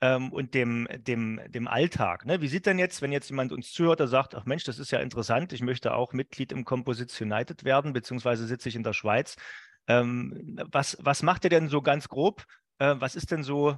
ähm, 0.00 0.33
und 0.33 0.54
dem, 0.54 0.88
dem, 0.92 1.40
dem 1.48 1.68
Alltag. 1.68 2.26
Ne? 2.26 2.40
Wie 2.40 2.48
sieht 2.48 2.66
denn 2.66 2.78
jetzt, 2.78 3.02
wenn 3.02 3.12
jetzt 3.12 3.30
jemand 3.30 3.52
uns 3.52 3.72
zuhört, 3.72 4.00
der 4.00 4.09
sagt, 4.09 4.35
ach 4.35 4.44
Mensch, 4.44 4.64
das 4.64 4.78
ist 4.78 4.90
ja 4.90 5.00
interessant, 5.00 5.52
ich 5.52 5.62
möchte 5.62 5.94
auch 5.94 6.12
Mitglied 6.12 6.52
im 6.52 6.64
Composites 6.64 7.20
United 7.20 7.64
werden, 7.64 7.92
beziehungsweise 7.92 8.46
sitze 8.46 8.68
ich 8.68 8.76
in 8.76 8.83
der 8.83 8.92
Schweiz. 8.92 9.37
Ähm, 9.86 10.58
was, 10.70 10.96
was 11.00 11.22
macht 11.22 11.44
ihr 11.44 11.50
denn 11.50 11.68
so 11.68 11.82
ganz 11.82 12.08
grob? 12.08 12.44
Äh, 12.78 12.94
was 12.98 13.16
ist 13.16 13.30
denn 13.30 13.42
so, 13.42 13.76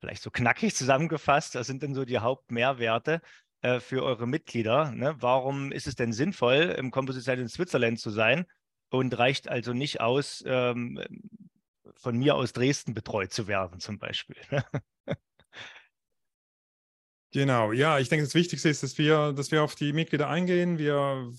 vielleicht 0.00 0.22
so 0.22 0.30
knackig 0.30 0.74
zusammengefasst, 0.74 1.54
was 1.54 1.66
sind 1.66 1.82
denn 1.82 1.94
so 1.94 2.04
die 2.04 2.18
Hauptmehrwerte 2.18 3.20
äh, 3.62 3.80
für 3.80 4.02
eure 4.02 4.26
Mitglieder? 4.26 4.92
Ne? 4.92 5.16
Warum 5.18 5.72
ist 5.72 5.86
es 5.86 5.94
denn 5.94 6.12
sinnvoll, 6.12 6.74
im 6.78 6.90
Composite 6.90 7.32
in 7.32 7.48
Switzerland 7.48 8.00
zu 8.00 8.10
sein 8.10 8.46
und 8.90 9.16
reicht 9.18 9.48
also 9.48 9.72
nicht 9.72 10.00
aus, 10.00 10.42
ähm, 10.46 11.02
von 11.96 12.16
mir 12.16 12.36
aus 12.36 12.52
Dresden 12.52 12.94
betreut 12.94 13.32
zu 13.32 13.48
werden, 13.48 13.80
zum 13.80 13.98
Beispiel? 13.98 14.36
Ne? 14.50 14.64
Genau, 17.32 17.72
ja, 17.72 17.98
ich 17.98 18.10
denke, 18.10 18.24
das 18.26 18.34
Wichtigste 18.34 18.68
ist, 18.68 18.82
dass 18.82 18.98
wir, 18.98 19.32
dass 19.32 19.50
wir 19.50 19.62
auf 19.62 19.74
die 19.74 19.94
Mitglieder 19.94 20.28
eingehen. 20.28 20.76
Wir, 20.76 21.32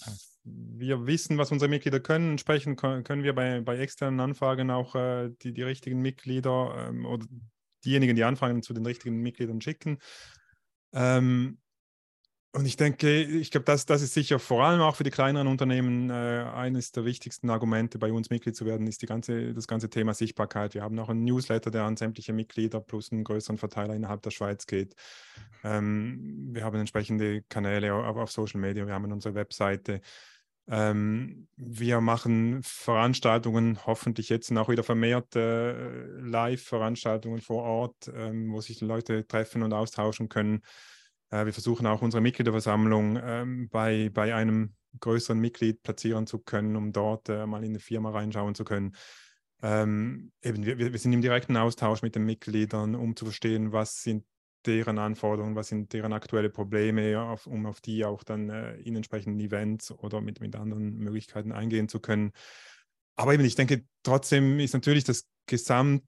wir 0.44 1.08
wissen, 1.08 1.38
was 1.38 1.52
unsere 1.52 1.70
Mitglieder 1.70 2.00
können. 2.00 2.32
Entsprechend 2.32 2.78
können 2.80 3.24
wir 3.24 3.34
bei, 3.34 3.62
bei 3.62 3.78
externen 3.78 4.20
Anfragen 4.20 4.72
auch 4.72 4.96
äh, 4.96 5.30
die, 5.42 5.54
die 5.54 5.64
richtigen 5.64 6.02
Mitglieder 6.02 6.88
ähm, 6.90 7.06
oder 7.06 7.26
diejenigen, 7.86 8.16
die 8.16 8.24
Anfragen 8.24 8.62
zu 8.62 8.74
den 8.74 8.86
richtigen 8.86 9.22
Mitgliedern 9.22 9.62
schicken. 9.62 10.00
Ähm, 10.94 11.58
und 12.56 12.68
ich 12.68 12.78
denke, 12.78 13.24
ich 13.24 13.50
glaube, 13.50 13.66
das, 13.66 13.88
das 13.88 14.04
ist 14.04 14.14
sicher 14.14 14.38
vor 14.38 14.64
allem 14.64 14.80
auch 14.80 14.96
für 14.96 15.04
die 15.04 15.10
kleineren 15.10 15.48
Unternehmen 15.48 16.12
äh, 16.12 16.46
eines 16.54 16.92
der 16.92 17.04
wichtigsten 17.04 17.50
Argumente, 17.50 17.98
bei 17.98 18.14
uns 18.14 18.30
Mitglied 18.30 18.56
zu 18.56 18.68
werden, 18.68 18.86
ist 18.86 19.02
die 19.02 19.08
ganze, 19.08 19.56
das 19.56 19.66
ganze 19.66 19.90
Thema 19.90 20.14
Sichtbarkeit. 20.14 20.76
Wir 20.76 20.84
haben 20.84 21.00
auch 21.00 21.10
einen 21.10 21.24
Newsletter, 21.24 21.72
der 21.72 21.86
an 21.86 21.98
sämtliche 21.98 22.32
Mitglieder 22.32 22.80
plus 22.80 23.12
einen 23.12 23.24
größeren 23.24 23.58
Verteiler 23.58 23.96
innerhalb 23.96 24.22
der 24.22 24.30
Schweiz 24.30 24.68
geht. 24.68 24.94
Ähm, 25.64 26.50
wir 26.54 26.64
haben 26.64 26.78
entsprechende 26.78 27.42
Kanäle 27.50 27.92
auf, 27.92 28.18
auf, 28.18 28.32
Social 28.32 28.62
Media, 28.62 28.86
wir 28.86 28.94
haben 28.94 29.12
unsere 29.12 29.34
Webseite. 29.34 30.02
Ähm, 30.68 31.48
wir 31.58 32.00
machen 32.00 32.62
Veranstaltungen, 32.64 33.86
hoffentlich 33.86 34.30
jetzt 34.30 34.52
auch 34.56 34.70
wieder 34.70 34.84
vermehrt 34.84 35.36
äh, 35.36 36.06
Live-Veranstaltungen 36.20 37.42
vor 37.42 37.64
Ort, 37.64 38.12
ähm, 38.16 38.52
wo 38.52 38.62
sich 38.62 38.80
Leute 38.82 39.28
treffen 39.28 39.64
und 39.64 39.74
austauschen 39.74 40.30
können. 40.30 40.62
Äh, 41.32 41.46
wir 41.46 41.54
versuchen 41.54 41.86
auch 41.86 42.02
unsere 42.02 42.22
Mitgliederversammlung 42.22 43.20
ähm, 43.22 43.70
bei, 43.70 44.10
bei 44.14 44.34
einem 44.34 44.74
größeren 45.00 45.40
Mitglied 45.40 45.84
platzieren 45.84 46.28
zu 46.28 46.40
können, 46.40 46.76
um 46.76 46.94
dort 46.94 47.28
äh, 47.28 47.46
mal 47.46 47.64
in 47.64 47.72
eine 47.72 47.80
Firma 47.80 48.12
reinschauen 48.12 48.56
zu 48.56 48.64
können. 48.64 48.96
Ähm, 49.62 50.32
eben, 50.42 50.66
wir, 50.66 50.78
wir 50.78 51.00
sind 51.00 51.14
im 51.14 51.22
direkten 51.22 51.58
Austausch 51.58 52.02
mit 52.02 52.16
den 52.16 52.26
Mitgliedern, 52.26 52.96
um 52.96 53.16
zu 53.16 53.26
verstehen, 53.26 53.72
was 53.72 54.02
sind 54.04 54.24
deren 54.66 54.98
Anforderungen, 54.98 55.56
was 55.56 55.68
sind 55.68 55.94
deren 55.94 56.14
aktuelle 56.14 56.50
Probleme, 56.50 57.20
auf, 57.20 57.48
um 57.48 57.66
auf 57.66 57.82
die 57.82 58.06
auch 58.06 58.24
dann 58.24 58.50
äh, 58.50 58.76
in 58.78 58.96
entsprechenden 58.96 59.40
Events 59.40 59.92
oder 59.92 60.22
mit, 60.22 60.40
mit 60.40 60.56
anderen 60.56 60.98
Möglichkeiten 60.98 61.52
eingehen 61.52 61.88
zu 61.88 62.00
können. 62.00 62.32
Aber 63.16 63.34
eben, 63.34 63.46
ich 63.46 63.56
denke, 63.56 63.86
trotzdem 64.04 64.60
ist 64.60 64.74
natürlich 64.74 65.04
das 65.04 65.28
Gesamt 65.46 66.04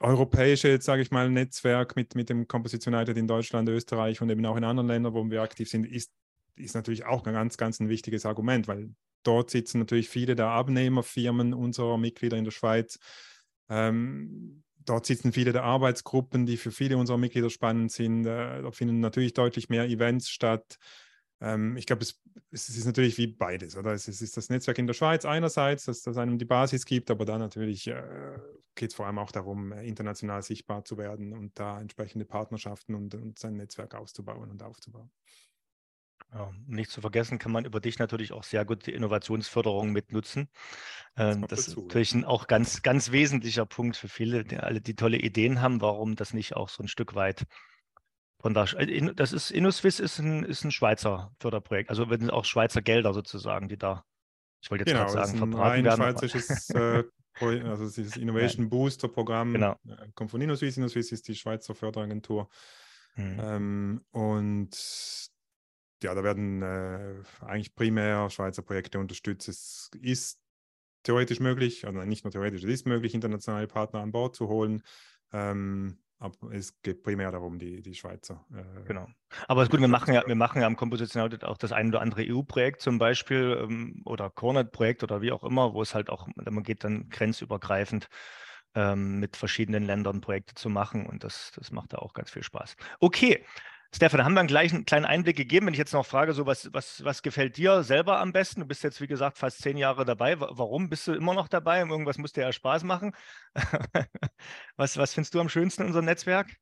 europäische, 0.00 0.80
sage 0.80 1.02
ich 1.02 1.10
mal, 1.10 1.28
Netzwerk 1.30 1.96
mit, 1.96 2.14
mit 2.14 2.28
dem 2.28 2.46
Composition 2.46 2.94
United 2.94 3.16
in 3.16 3.26
Deutschland, 3.26 3.68
Österreich 3.68 4.20
und 4.20 4.30
eben 4.30 4.44
auch 4.46 4.56
in 4.56 4.64
anderen 4.64 4.88
Ländern, 4.88 5.14
wo 5.14 5.28
wir 5.28 5.42
aktiv 5.42 5.68
sind, 5.68 5.84
ist, 5.84 6.12
ist 6.54 6.74
natürlich 6.74 7.04
auch 7.04 7.26
ein 7.26 7.34
ganz, 7.34 7.56
ganz 7.56 7.80
ein 7.80 7.88
wichtiges 7.88 8.24
Argument, 8.24 8.68
weil 8.68 8.94
dort 9.24 9.50
sitzen 9.50 9.80
natürlich 9.80 10.08
viele 10.08 10.36
der 10.36 10.48
Abnehmerfirmen 10.48 11.54
unserer 11.54 11.98
Mitglieder 11.98 12.36
in 12.36 12.44
der 12.44 12.52
Schweiz. 12.52 12.98
Ähm, 13.68 14.62
dort 14.88 15.06
sitzen 15.06 15.32
viele 15.32 15.52
der 15.52 15.64
Arbeitsgruppen, 15.64 16.46
die 16.46 16.56
für 16.56 16.70
viele 16.70 16.96
unserer 16.96 17.18
Mitglieder 17.18 17.50
spannend 17.50 17.92
sind. 17.92 18.26
Äh, 18.26 18.62
da 18.62 18.70
finden 18.70 19.00
natürlich 19.00 19.34
deutlich 19.34 19.68
mehr 19.68 19.84
Events 19.84 20.30
statt. 20.30 20.78
Ähm, 21.40 21.76
ich 21.76 21.86
glaube, 21.86 22.02
es, 22.02 22.20
es, 22.50 22.68
ist 22.68 22.84
natürlich 22.84 23.18
wie 23.18 23.28
beides, 23.28 23.76
oder? 23.76 23.92
Es 23.92 24.08
ist, 24.08 24.36
das 24.36 24.48
Netzwerk 24.48 24.78
in 24.78 24.86
der 24.86 24.94
Schweiz 24.94 25.24
einerseits, 25.24 25.84
dass 25.84 26.02
das 26.02 26.16
einem 26.16 26.38
die 26.38 26.44
Basis 26.44 26.84
gibt, 26.84 27.10
aber 27.10 27.24
dann 27.24 27.40
natürlich 27.40 27.86
äh, 27.86 28.38
geht 28.74 28.90
es 28.90 28.96
vor 28.96 29.06
allem 29.06 29.18
auch 29.18 29.32
darum, 29.32 29.72
äh, 29.72 29.86
international 29.86 30.42
sichtbar 30.42 30.84
zu 30.84 30.98
werden 30.98 31.32
und 31.32 31.58
da 31.58 31.80
entsprechende 31.80 32.24
Partnerschaften 32.24 32.94
und, 32.94 33.14
und 33.14 33.38
sein 33.38 33.56
Netzwerk 33.56 33.94
auszubauen 33.94 34.50
und 34.50 34.62
aufzubauen. 34.62 35.10
Ja, 36.32 36.52
nicht 36.66 36.90
zu 36.90 37.00
vergessen 37.00 37.38
kann 37.38 37.52
man 37.52 37.64
über 37.64 37.80
dich 37.80 37.98
natürlich 37.98 38.32
auch 38.32 38.44
sehr 38.44 38.66
gut 38.66 38.86
die 38.86 38.92
Innovationsförderung 38.92 39.92
mitnutzen. 39.92 40.48
Das, 41.14 41.36
ähm, 41.36 41.46
das 41.48 41.68
ist 41.68 41.76
natürlich 41.78 42.14
ein 42.14 42.24
auch 42.24 42.46
ganz, 42.46 42.82
ganz 42.82 43.12
wesentlicher 43.12 43.64
Punkt 43.64 43.96
für 43.96 44.08
viele, 44.08 44.44
die 44.44 44.58
alle 44.58 44.82
die 44.82 44.94
tolle 44.94 45.16
Ideen 45.16 45.62
haben, 45.62 45.80
warum 45.80 46.16
das 46.16 46.34
nicht 46.34 46.54
auch 46.54 46.68
so 46.68 46.82
ein 46.82 46.88
Stück 46.88 47.14
weit 47.14 47.46
von 48.40 48.54
da, 48.54 48.64
äh, 48.64 49.14
das 49.14 49.32
ist 49.32 49.50
InnoSwiss 49.50 50.00
ist 50.00 50.18
ein, 50.18 50.44
ist 50.44 50.64
ein 50.64 50.70
Schweizer 50.70 51.32
Förderprojekt, 51.40 51.90
also 51.90 52.08
werden 52.08 52.30
auch 52.30 52.44
Schweizer 52.44 52.82
Gelder 52.82 53.12
sozusagen, 53.12 53.68
die 53.68 53.76
da, 53.76 54.04
ich 54.60 54.70
wollte 54.70 54.82
jetzt 54.82 54.92
genau, 54.92 55.06
gerade 55.06 55.26
sagen, 55.26 55.38
verbraten 55.38 55.84
werden. 55.84 55.96
Schweizerisches, 55.96 56.70
äh, 56.70 57.04
also 57.40 57.84
dieses 57.90 58.16
Innovation 58.16 58.68
Booster 58.68 59.08
Programm 59.08 59.52
genau. 59.52 59.72
Äh, 59.86 60.08
kommt 60.14 60.30
von 60.30 60.40
InnoSwiss. 60.40 60.76
InnoSwiss 60.76 61.10
ist 61.12 61.26
die 61.26 61.34
Schweizer 61.34 61.74
Förderagentur. 61.74 62.48
Mhm. 63.16 63.40
Ähm, 63.42 64.04
und 64.12 65.27
ja, 66.02 66.14
da 66.14 66.22
werden 66.22 66.62
äh, 66.62 67.14
eigentlich 67.40 67.74
primär 67.74 68.30
Schweizer 68.30 68.62
Projekte 68.62 68.98
unterstützt. 68.98 69.48
Es 69.48 69.90
ist 70.00 70.40
theoretisch 71.02 71.40
möglich, 71.40 71.86
also 71.86 72.00
nicht 72.00 72.24
nur 72.24 72.32
theoretisch, 72.32 72.62
es 72.62 72.70
ist 72.70 72.86
möglich, 72.86 73.14
internationale 73.14 73.66
Partner 73.66 74.00
an 74.00 74.12
Bord 74.12 74.36
zu 74.36 74.48
holen. 74.48 74.82
Ähm, 75.32 75.98
aber 76.20 76.52
es 76.52 76.80
geht 76.82 77.04
primär 77.04 77.30
darum, 77.30 77.58
die, 77.58 77.80
die 77.80 77.94
Schweizer. 77.94 78.44
Äh, 78.52 78.82
genau. 78.84 79.06
Aber 79.46 79.62
es 79.62 79.68
ist 79.68 79.70
gut, 79.70 79.80
wir 79.80 79.88
machen 79.88 80.14
ja, 80.14 80.24
wir 80.26 80.34
machen 80.34 80.60
ja 80.60 80.66
am 80.66 80.76
Composition 80.76 81.22
Audit 81.22 81.44
auch 81.44 81.56
das 81.58 81.70
ein 81.70 81.88
oder 81.88 82.00
andere 82.00 82.24
EU-Projekt 82.24 82.80
zum 82.80 82.98
Beispiel 82.98 83.56
ähm, 83.62 84.02
oder 84.04 84.28
Cornet-Projekt 84.28 85.04
oder 85.04 85.22
wie 85.22 85.30
auch 85.30 85.44
immer, 85.44 85.74
wo 85.74 85.82
es 85.82 85.94
halt 85.94 86.10
auch, 86.10 86.26
man 86.34 86.64
geht 86.64 86.82
dann 86.82 87.08
grenzübergreifend 87.08 88.08
ähm, 88.74 89.20
mit 89.20 89.36
verschiedenen 89.36 89.84
Ländern 89.84 90.20
Projekte 90.20 90.54
zu 90.54 90.68
machen 90.68 91.06
und 91.06 91.22
das, 91.22 91.52
das 91.54 91.70
macht 91.70 91.92
da 91.92 91.98
auch 91.98 92.14
ganz 92.14 92.30
viel 92.30 92.42
Spaß. 92.42 92.76
Okay, 92.98 93.44
Stefan, 93.94 94.22
haben 94.22 94.34
wir 94.34 94.40
einen 94.40 94.48
gleichen 94.48 94.84
kleinen 94.84 95.06
Einblick 95.06 95.36
gegeben. 95.36 95.66
Wenn 95.66 95.72
ich 95.72 95.78
jetzt 95.78 95.94
noch 95.94 96.04
frage, 96.04 96.34
so 96.34 96.44
was, 96.44 96.72
was, 96.72 97.02
was 97.04 97.22
gefällt 97.22 97.56
dir 97.56 97.82
selber 97.82 98.20
am 98.20 98.32
besten? 98.32 98.60
Du 98.60 98.66
bist 98.66 98.82
jetzt, 98.82 99.00
wie 99.00 99.06
gesagt, 99.06 99.38
fast 99.38 99.62
zehn 99.62 99.78
Jahre 99.78 100.04
dabei. 100.04 100.38
Warum 100.38 100.90
bist 100.90 101.06
du 101.06 101.14
immer 101.14 101.34
noch 101.34 101.48
dabei? 101.48 101.80
Irgendwas 101.80 102.18
muss 102.18 102.32
dir 102.32 102.42
ja 102.42 102.52
Spaß 102.52 102.84
machen. 102.84 103.12
was, 104.76 104.98
was 104.98 105.14
findest 105.14 105.34
du 105.34 105.40
am 105.40 105.48
schönsten 105.48 105.82
in 105.82 105.88
unserem 105.88 106.04
Netzwerk? 106.04 106.54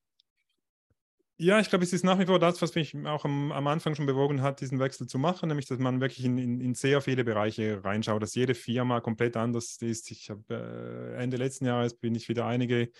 Ja, 1.38 1.60
ich 1.60 1.68
glaube, 1.68 1.84
es 1.84 1.92
ist 1.92 2.04
nach 2.04 2.18
wie 2.18 2.24
vor 2.24 2.38
das, 2.38 2.62
was 2.62 2.74
mich 2.74 2.96
auch 3.04 3.26
am, 3.26 3.52
am, 3.52 3.66
Anfang 3.66 3.94
schon 3.94 4.06
bewogen 4.06 4.40
hat, 4.40 4.62
diesen 4.62 4.78
Wechsel 4.78 5.06
zu 5.06 5.18
machen, 5.18 5.48
nämlich, 5.48 5.66
dass 5.66 5.78
man 5.78 6.00
wirklich 6.00 6.24
in, 6.24 6.38
in, 6.38 6.60
in 6.62 6.74
sehr 6.74 7.02
viele 7.02 7.24
Bereiche 7.24 7.84
reinschaut, 7.84 8.22
dass 8.22 8.34
jede 8.34 8.54
Firma 8.54 9.00
komplett 9.00 9.36
anders 9.36 9.76
ist. 9.82 10.10
Ich 10.10 10.30
habe 10.30 10.42
äh, 11.18 11.22
Ende 11.22 11.36
letzten 11.36 11.66
Jahres 11.66 11.94
bin 11.94 12.14
ich 12.14 12.30
wieder 12.30 12.46
einige 12.46 12.90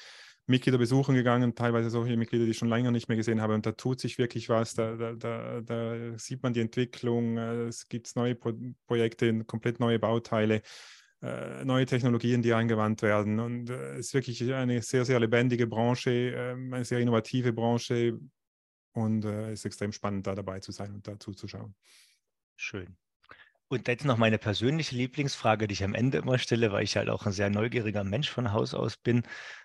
Mitglieder 0.47 0.79
besuchen 0.79 1.15
gegangen, 1.15 1.55
teilweise 1.55 1.91
solche 1.91 2.17
Mitglieder, 2.17 2.45
die 2.45 2.53
ich 2.53 2.59
schon 2.59 2.69
länger 2.69 2.93
nicht 2.93 3.09
mehr 3.09 3.17
gesehen 3.17 3.41
habe. 3.41 3.55
Und 3.55 3.67
da 3.67 3.73
tut 3.73 4.01
sich 4.01 4.17
wirklich 4.19 4.49
was, 4.49 4.75
da, 4.75 4.95
da, 4.95 5.13
da, 5.15 5.61
da 5.61 6.19
sieht 6.19 6.43
man 6.43 6.53
die 6.53 6.61
Entwicklung, 6.61 7.37
äh, 7.37 7.65
es 7.65 7.89
gibt 7.89 8.15
neue 8.15 8.37
Pro 8.37 8.53
Projekte, 8.87 9.45
komplett 9.45 9.81
neue 9.81 9.99
Bauteile, 9.99 10.63
äh, 11.23 11.65
neue 11.65 11.87
Technologien, 11.87 12.43
die 12.43 12.53
angewandt 12.53 13.03
werden. 13.03 13.41
Und 13.41 13.71
äh, 13.71 13.95
es 13.95 14.07
ist 14.07 14.15
wirklich 14.15 14.53
eine 14.53 14.83
sehr, 14.83 15.05
sehr 15.05 15.19
lebendige 15.19 15.67
Branche, 15.67 16.11
ähm, 16.11 16.73
eine 16.73 16.85
sehr 16.85 17.01
innovative 17.01 17.53
Branche. 17.53 18.19
Und 18.93 19.27
es 19.27 19.61
ist 19.61 19.67
extrem 19.67 19.93
spannend, 19.93 20.27
da 20.27 20.35
dabei 20.35 20.61
zu 20.61 20.73
sein 20.73 20.91
und 20.95 21.07
dazu 21.07 21.33
zu 21.33 21.47
schauen. 21.47 21.75
Schön. 22.57 22.97
Und 23.68 23.88
jetzt 23.88 24.05
noch 24.05 24.16
meine 24.16 24.38
persönliche 24.38 24.94
Lieblingsfrage, 24.94 25.66
die 25.66 25.72
ich 25.72 25.83
am 25.83 25.94
Ende 25.94 26.18
immer 26.18 26.38
stelle, 26.38 26.70
weil 26.70 26.85
ich 26.85 26.96
halt 26.96 27.09
auch 27.09 27.26
ein 27.26 27.33
sehr 27.33 27.50
neugieriger 27.50 28.05
Mensch 28.05 28.31
von 28.31 28.52
Haus 28.52 28.74
aus 28.74 28.96
bin. 28.96 29.22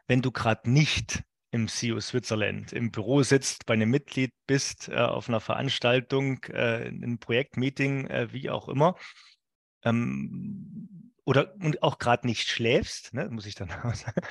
Wenn 0.08 0.24
du 0.24 0.32
gerade 0.32 0.70
nicht 0.72 1.24
im 1.52 1.68
CEO 1.68 2.00
Switzerland 2.00 2.74
im 2.74 2.92
Büro 2.92 3.22
sitzt, 3.24 3.66
bei 3.66 3.76
einem 3.76 3.92
Mitglied 3.92 4.34
bist, 4.48 4.90
äh, 4.90 4.96
auf 4.96 5.30
einer 5.30 5.40
Veranstaltung, 5.40 6.44
äh, 6.46 6.88
einem 6.88 7.20
Projektmeeting, 7.20 8.08
äh, 8.08 8.34
wie 8.34 8.50
auch 8.50 8.70
immer, 8.70 8.96
ähm, 9.84 11.14
oder 11.26 11.54
und 11.62 11.84
auch 11.84 12.00
gerade 12.00 12.26
nicht 12.28 12.48
schläfst, 12.50 13.14
ne, 13.14 13.30
muss 13.30 13.46
ich 13.46 13.56
dann 13.56 13.70
sagen. 13.94 14.22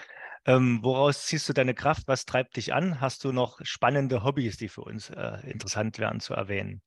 Ähm, 0.46 0.80
woraus 0.83 1.26
ziehst 1.26 1.48
du 1.48 1.52
deine 1.52 1.74
Kraft? 1.74 2.09
Was 2.09 2.24
treibt 2.24 2.56
dich 2.56 2.72
an? 2.74 3.00
Hast 3.00 3.24
du 3.24 3.33
noch 3.33 3.61
spannende 3.62 4.24
Hobbys, 4.24 4.56
die 4.56 4.68
für 4.68 4.83
uns 4.83 5.11
äh, 5.11 5.38
interessant 5.48 5.98
wären 5.98 6.20
zu 6.20 6.35
erwähnen? 6.35 6.83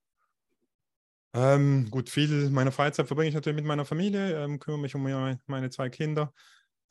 Ähm, 1.33 1.89
gut, 1.89 2.09
viel 2.09 2.49
meiner 2.51 2.71
Freizeit 2.71 3.07
verbringe 3.07 3.29
ich 3.29 3.35
natürlich 3.35 3.55
mit 3.55 3.65
meiner 3.65 3.85
Familie, 3.85 4.43
ähm, 4.43 4.59
kümmere 4.59 4.81
mich 4.81 4.93
um 4.95 5.03
meine, 5.03 5.39
meine 5.47 5.69
zwei 5.71 5.89
Kinder, 5.89 6.31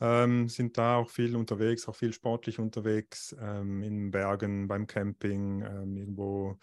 ähm, 0.01 0.49
sind 0.49 0.77
da 0.79 0.97
auch 0.97 1.11
viel 1.11 1.37
unterwegs, 1.37 1.87
auch 1.89 1.95
viel 1.95 2.13
sportlich 2.13 2.59
unterwegs, 2.59 3.37
ähm, 3.41 3.83
in 3.85 4.11
Bergen, 4.11 4.67
beim 4.67 4.87
Camping, 4.89 5.63
ähm, 5.63 5.97
irgendwo 5.97 6.59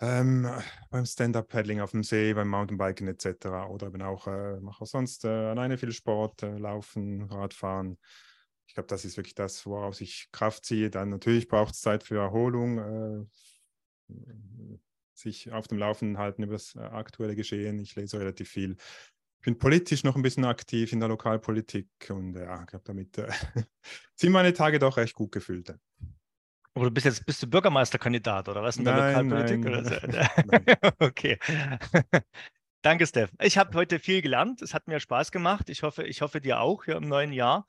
ähm, 0.00 0.48
beim 0.90 1.06
Stand-Up-Paddling 1.06 1.80
auf 1.80 1.90
dem 1.92 2.04
See, 2.04 2.34
beim 2.34 2.48
Mountainbiken 2.48 3.08
etc. 3.08 3.68
Oder 3.68 3.88
eben 3.88 4.02
auch, 4.02 4.26
äh, 4.26 4.60
mache 4.60 4.82
auch 4.82 4.86
sonst 4.86 5.24
äh, 5.24 5.28
alleine 5.28 5.78
viel 5.78 5.92
Sport, 5.92 6.42
äh, 6.42 6.58
Laufen, 6.58 7.22
Radfahren. 7.22 7.98
Ich 8.66 8.74
glaube, 8.74 8.88
das 8.88 9.04
ist 9.04 9.16
wirklich 9.16 9.34
das, 9.34 9.64
woraus 9.66 10.00
ich 10.00 10.28
Kraft 10.32 10.66
ziehe. 10.66 10.90
Dann 10.90 11.10
natürlich 11.10 11.48
braucht 11.48 11.74
es 11.74 11.80
Zeit 11.80 12.04
für 12.04 12.18
Erholung 12.18 13.26
äh, 14.08 14.16
sich 15.18 15.52
auf 15.52 15.68
dem 15.68 15.78
Laufenden 15.78 16.18
halten 16.18 16.42
über 16.42 16.52
das 16.52 16.74
äh, 16.74 16.80
aktuelle 16.80 17.36
Geschehen. 17.36 17.78
Ich 17.78 17.96
lese 17.96 18.18
relativ 18.20 18.48
viel. 18.48 18.76
Ich 19.38 19.44
bin 19.44 19.58
politisch 19.58 20.04
noch 20.04 20.16
ein 20.16 20.22
bisschen 20.22 20.44
aktiv 20.44 20.92
in 20.92 21.00
der 21.00 21.08
Lokalpolitik 21.08 21.88
und 22.08 22.34
ja, 22.34 22.60
ich 22.60 22.66
glaube, 22.66 22.84
damit 22.84 23.18
äh, 23.18 23.28
sind 24.14 24.32
meine 24.32 24.52
Tage 24.52 24.78
doch 24.78 24.96
recht 24.96 25.14
gut 25.14 25.32
gefüllt. 25.32 25.74
Aber 26.74 26.84
du 26.84 26.90
bist 26.90 27.06
jetzt 27.06 27.24
bist 27.24 27.42
du 27.42 27.46
Bürgermeisterkandidat 27.46 28.48
oder 28.48 28.62
was 28.62 28.76
in 28.76 28.84
der 28.84 28.96
nein, 28.96 29.28
Lokalpolitik? 29.28 29.64
Nein, 29.64 30.64
so? 30.80 30.88
okay. 30.98 31.38
Danke, 32.82 33.06
Steph. 33.06 33.30
Ich 33.40 33.56
habe 33.56 33.76
heute 33.76 33.98
viel 33.98 34.20
gelernt. 34.20 34.62
Es 34.62 34.74
hat 34.74 34.86
mir 34.86 35.00
Spaß 35.00 35.32
gemacht. 35.32 35.70
Ich 35.70 35.82
hoffe, 35.82 36.04
ich 36.04 36.20
hoffe 36.20 36.40
dir 36.40 36.60
auch 36.60 36.84
hier 36.84 36.96
im 36.96 37.08
neuen 37.08 37.32
Jahr 37.32 37.66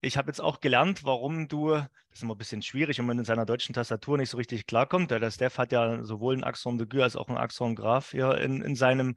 ich 0.00 0.16
habe 0.16 0.28
jetzt 0.28 0.40
auch 0.40 0.60
gelernt, 0.60 1.04
warum 1.04 1.48
du, 1.48 1.70
das 1.70 1.88
ist 2.12 2.22
immer 2.22 2.34
ein 2.34 2.38
bisschen 2.38 2.62
schwierig, 2.62 2.98
wenn 2.98 3.06
man 3.06 3.18
in 3.18 3.24
seiner 3.24 3.46
deutschen 3.46 3.74
Tastatur 3.74 4.18
nicht 4.18 4.30
so 4.30 4.36
richtig 4.36 4.66
klarkommt. 4.66 5.10
Der 5.10 5.30
Steph 5.30 5.58
hat 5.58 5.72
ja 5.72 6.04
sowohl 6.04 6.36
ein 6.36 6.44
Axon 6.44 6.78
de 6.78 6.86
Guy 6.86 7.02
als 7.02 7.16
auch 7.16 7.28
ein 7.28 7.36
Axon 7.36 7.74
Graph 7.74 8.10
hier 8.10 8.38
in, 8.38 8.62
in 8.62 8.76
seinem 8.76 9.16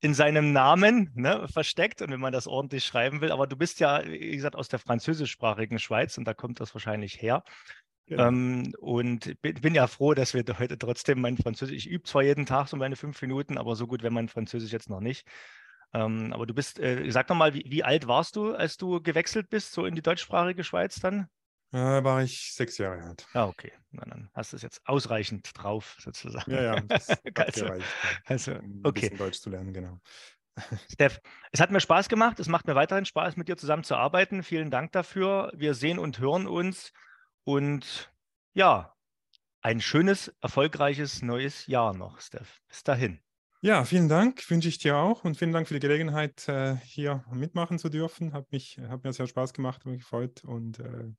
in 0.00 0.12
seinem 0.12 0.52
Namen 0.52 1.10
ne, 1.14 1.48
versteckt 1.48 2.02
und 2.02 2.10
wenn 2.10 2.20
man 2.20 2.32
das 2.32 2.46
ordentlich 2.46 2.84
schreiben 2.84 3.22
will. 3.22 3.32
Aber 3.32 3.46
du 3.46 3.56
bist 3.56 3.80
ja, 3.80 4.06
wie 4.06 4.36
gesagt, 4.36 4.54
aus 4.54 4.68
der 4.68 4.78
französischsprachigen 4.78 5.78
Schweiz 5.78 6.18
und 6.18 6.26
da 6.26 6.34
kommt 6.34 6.60
das 6.60 6.74
wahrscheinlich 6.74 7.20
her. 7.20 7.42
Genau. 8.06 8.28
Ähm, 8.28 8.72
und 8.78 9.40
bin, 9.42 9.54
bin, 9.54 9.74
ja 9.74 9.86
froh, 9.86 10.14
dass 10.14 10.32
wir 10.32 10.44
heute 10.58 10.78
trotzdem 10.78 11.20
mein 11.20 11.36
Französisch, 11.36 11.86
ich 11.86 11.88
übe 11.88 12.04
zwar 12.04 12.22
jeden 12.22 12.46
Tag 12.46 12.68
so 12.68 12.76
meine 12.76 12.94
fünf 12.94 13.20
Minuten, 13.20 13.58
aber 13.58 13.74
so 13.74 13.86
gut 13.86 14.02
wäre 14.02 14.12
mein 14.12 14.28
Französisch 14.28 14.70
jetzt 14.70 14.90
noch 14.90 15.00
nicht. 15.00 15.26
Ähm, 15.92 16.32
aber 16.32 16.46
du 16.46 16.54
bist, 16.54 16.78
äh, 16.78 17.10
sag 17.10 17.28
doch 17.28 17.34
mal, 17.34 17.54
wie, 17.54 17.64
wie, 17.68 17.84
alt 17.84 18.06
warst 18.06 18.36
du, 18.36 18.54
als 18.54 18.76
du 18.76 19.00
gewechselt 19.00 19.48
bist, 19.48 19.72
so 19.72 19.86
in 19.86 19.94
die 19.94 20.02
deutschsprachige 20.02 20.64
Schweiz 20.64 21.00
dann? 21.00 21.28
Äh, 21.72 22.04
war 22.04 22.22
ich 22.22 22.52
sechs 22.52 22.78
Jahre 22.78 23.02
alt. 23.02 23.26
Ah, 23.32 23.46
okay. 23.46 23.72
Na, 23.90 24.04
dann 24.04 24.30
hast 24.34 24.52
du 24.52 24.56
es 24.56 24.62
jetzt 24.62 24.80
ausreichend 24.86 25.50
drauf, 25.54 25.96
sozusagen. 26.00 26.50
Ja, 26.50 26.62
ja, 26.62 26.80
das 26.88 27.08
also, 27.08 27.64
gereicht, 27.64 27.86
also, 28.24 28.58
okay. 28.84 29.14
Deutsch 29.16 29.40
zu 29.40 29.50
lernen, 29.50 29.72
genau. 29.72 29.98
Steph, 30.90 31.20
es 31.52 31.60
hat 31.60 31.70
mir 31.70 31.80
Spaß 31.80 32.08
gemacht. 32.08 32.40
Es 32.40 32.48
macht 32.48 32.66
mir 32.66 32.74
weiterhin 32.74 33.04
Spaß, 33.04 33.36
mit 33.36 33.48
dir 33.48 33.56
zusammen 33.56 33.84
zu 33.84 33.94
arbeiten. 33.94 34.42
Vielen 34.42 34.70
Dank 34.70 34.92
dafür. 34.92 35.52
Wir 35.54 35.74
sehen 35.74 35.98
und 35.98 36.18
hören 36.18 36.46
uns. 36.46 36.92
Und 37.44 38.10
ja, 38.54 38.94
ein 39.60 39.80
schönes, 39.80 40.34
erfolgreiches 40.40 41.22
neues 41.22 41.66
Jahr 41.66 41.92
noch, 41.92 42.20
Steph. 42.20 42.60
Bis 42.68 42.84
dahin. 42.84 43.20
Ja, 43.66 43.84
vielen 43.84 44.08
Dank, 44.08 44.48
wünsche 44.48 44.68
ich 44.68 44.78
dir 44.78 44.96
auch 44.96 45.24
und 45.24 45.36
vielen 45.36 45.50
Dank 45.50 45.66
für 45.66 45.74
die 45.74 45.80
Gelegenheit, 45.80 46.46
äh, 46.46 46.76
hier 46.84 47.24
mitmachen 47.32 47.80
zu 47.80 47.88
dürfen. 47.88 48.32
Hat, 48.32 48.52
mich, 48.52 48.78
hat 48.78 49.02
mir 49.02 49.12
sehr 49.12 49.26
Spaß 49.26 49.54
gemacht, 49.54 49.84
mich 49.86 50.02
gefreut 50.02 50.44
und 50.44 50.78
äh, 50.78 51.10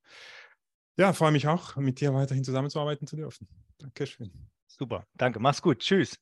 ja, 0.95 1.11
freue 1.11 1.33
mich 1.33 1.49
auch, 1.49 1.75
mit 1.75 1.99
dir 1.99 2.13
weiterhin 2.13 2.45
zusammenzuarbeiten 2.45 3.05
zu 3.05 3.17
dürfen. 3.17 3.49
Dankeschön. 3.79 4.31
Super, 4.65 5.05
danke, 5.15 5.41
mach's 5.41 5.61
gut, 5.61 5.79
tschüss. 5.79 6.21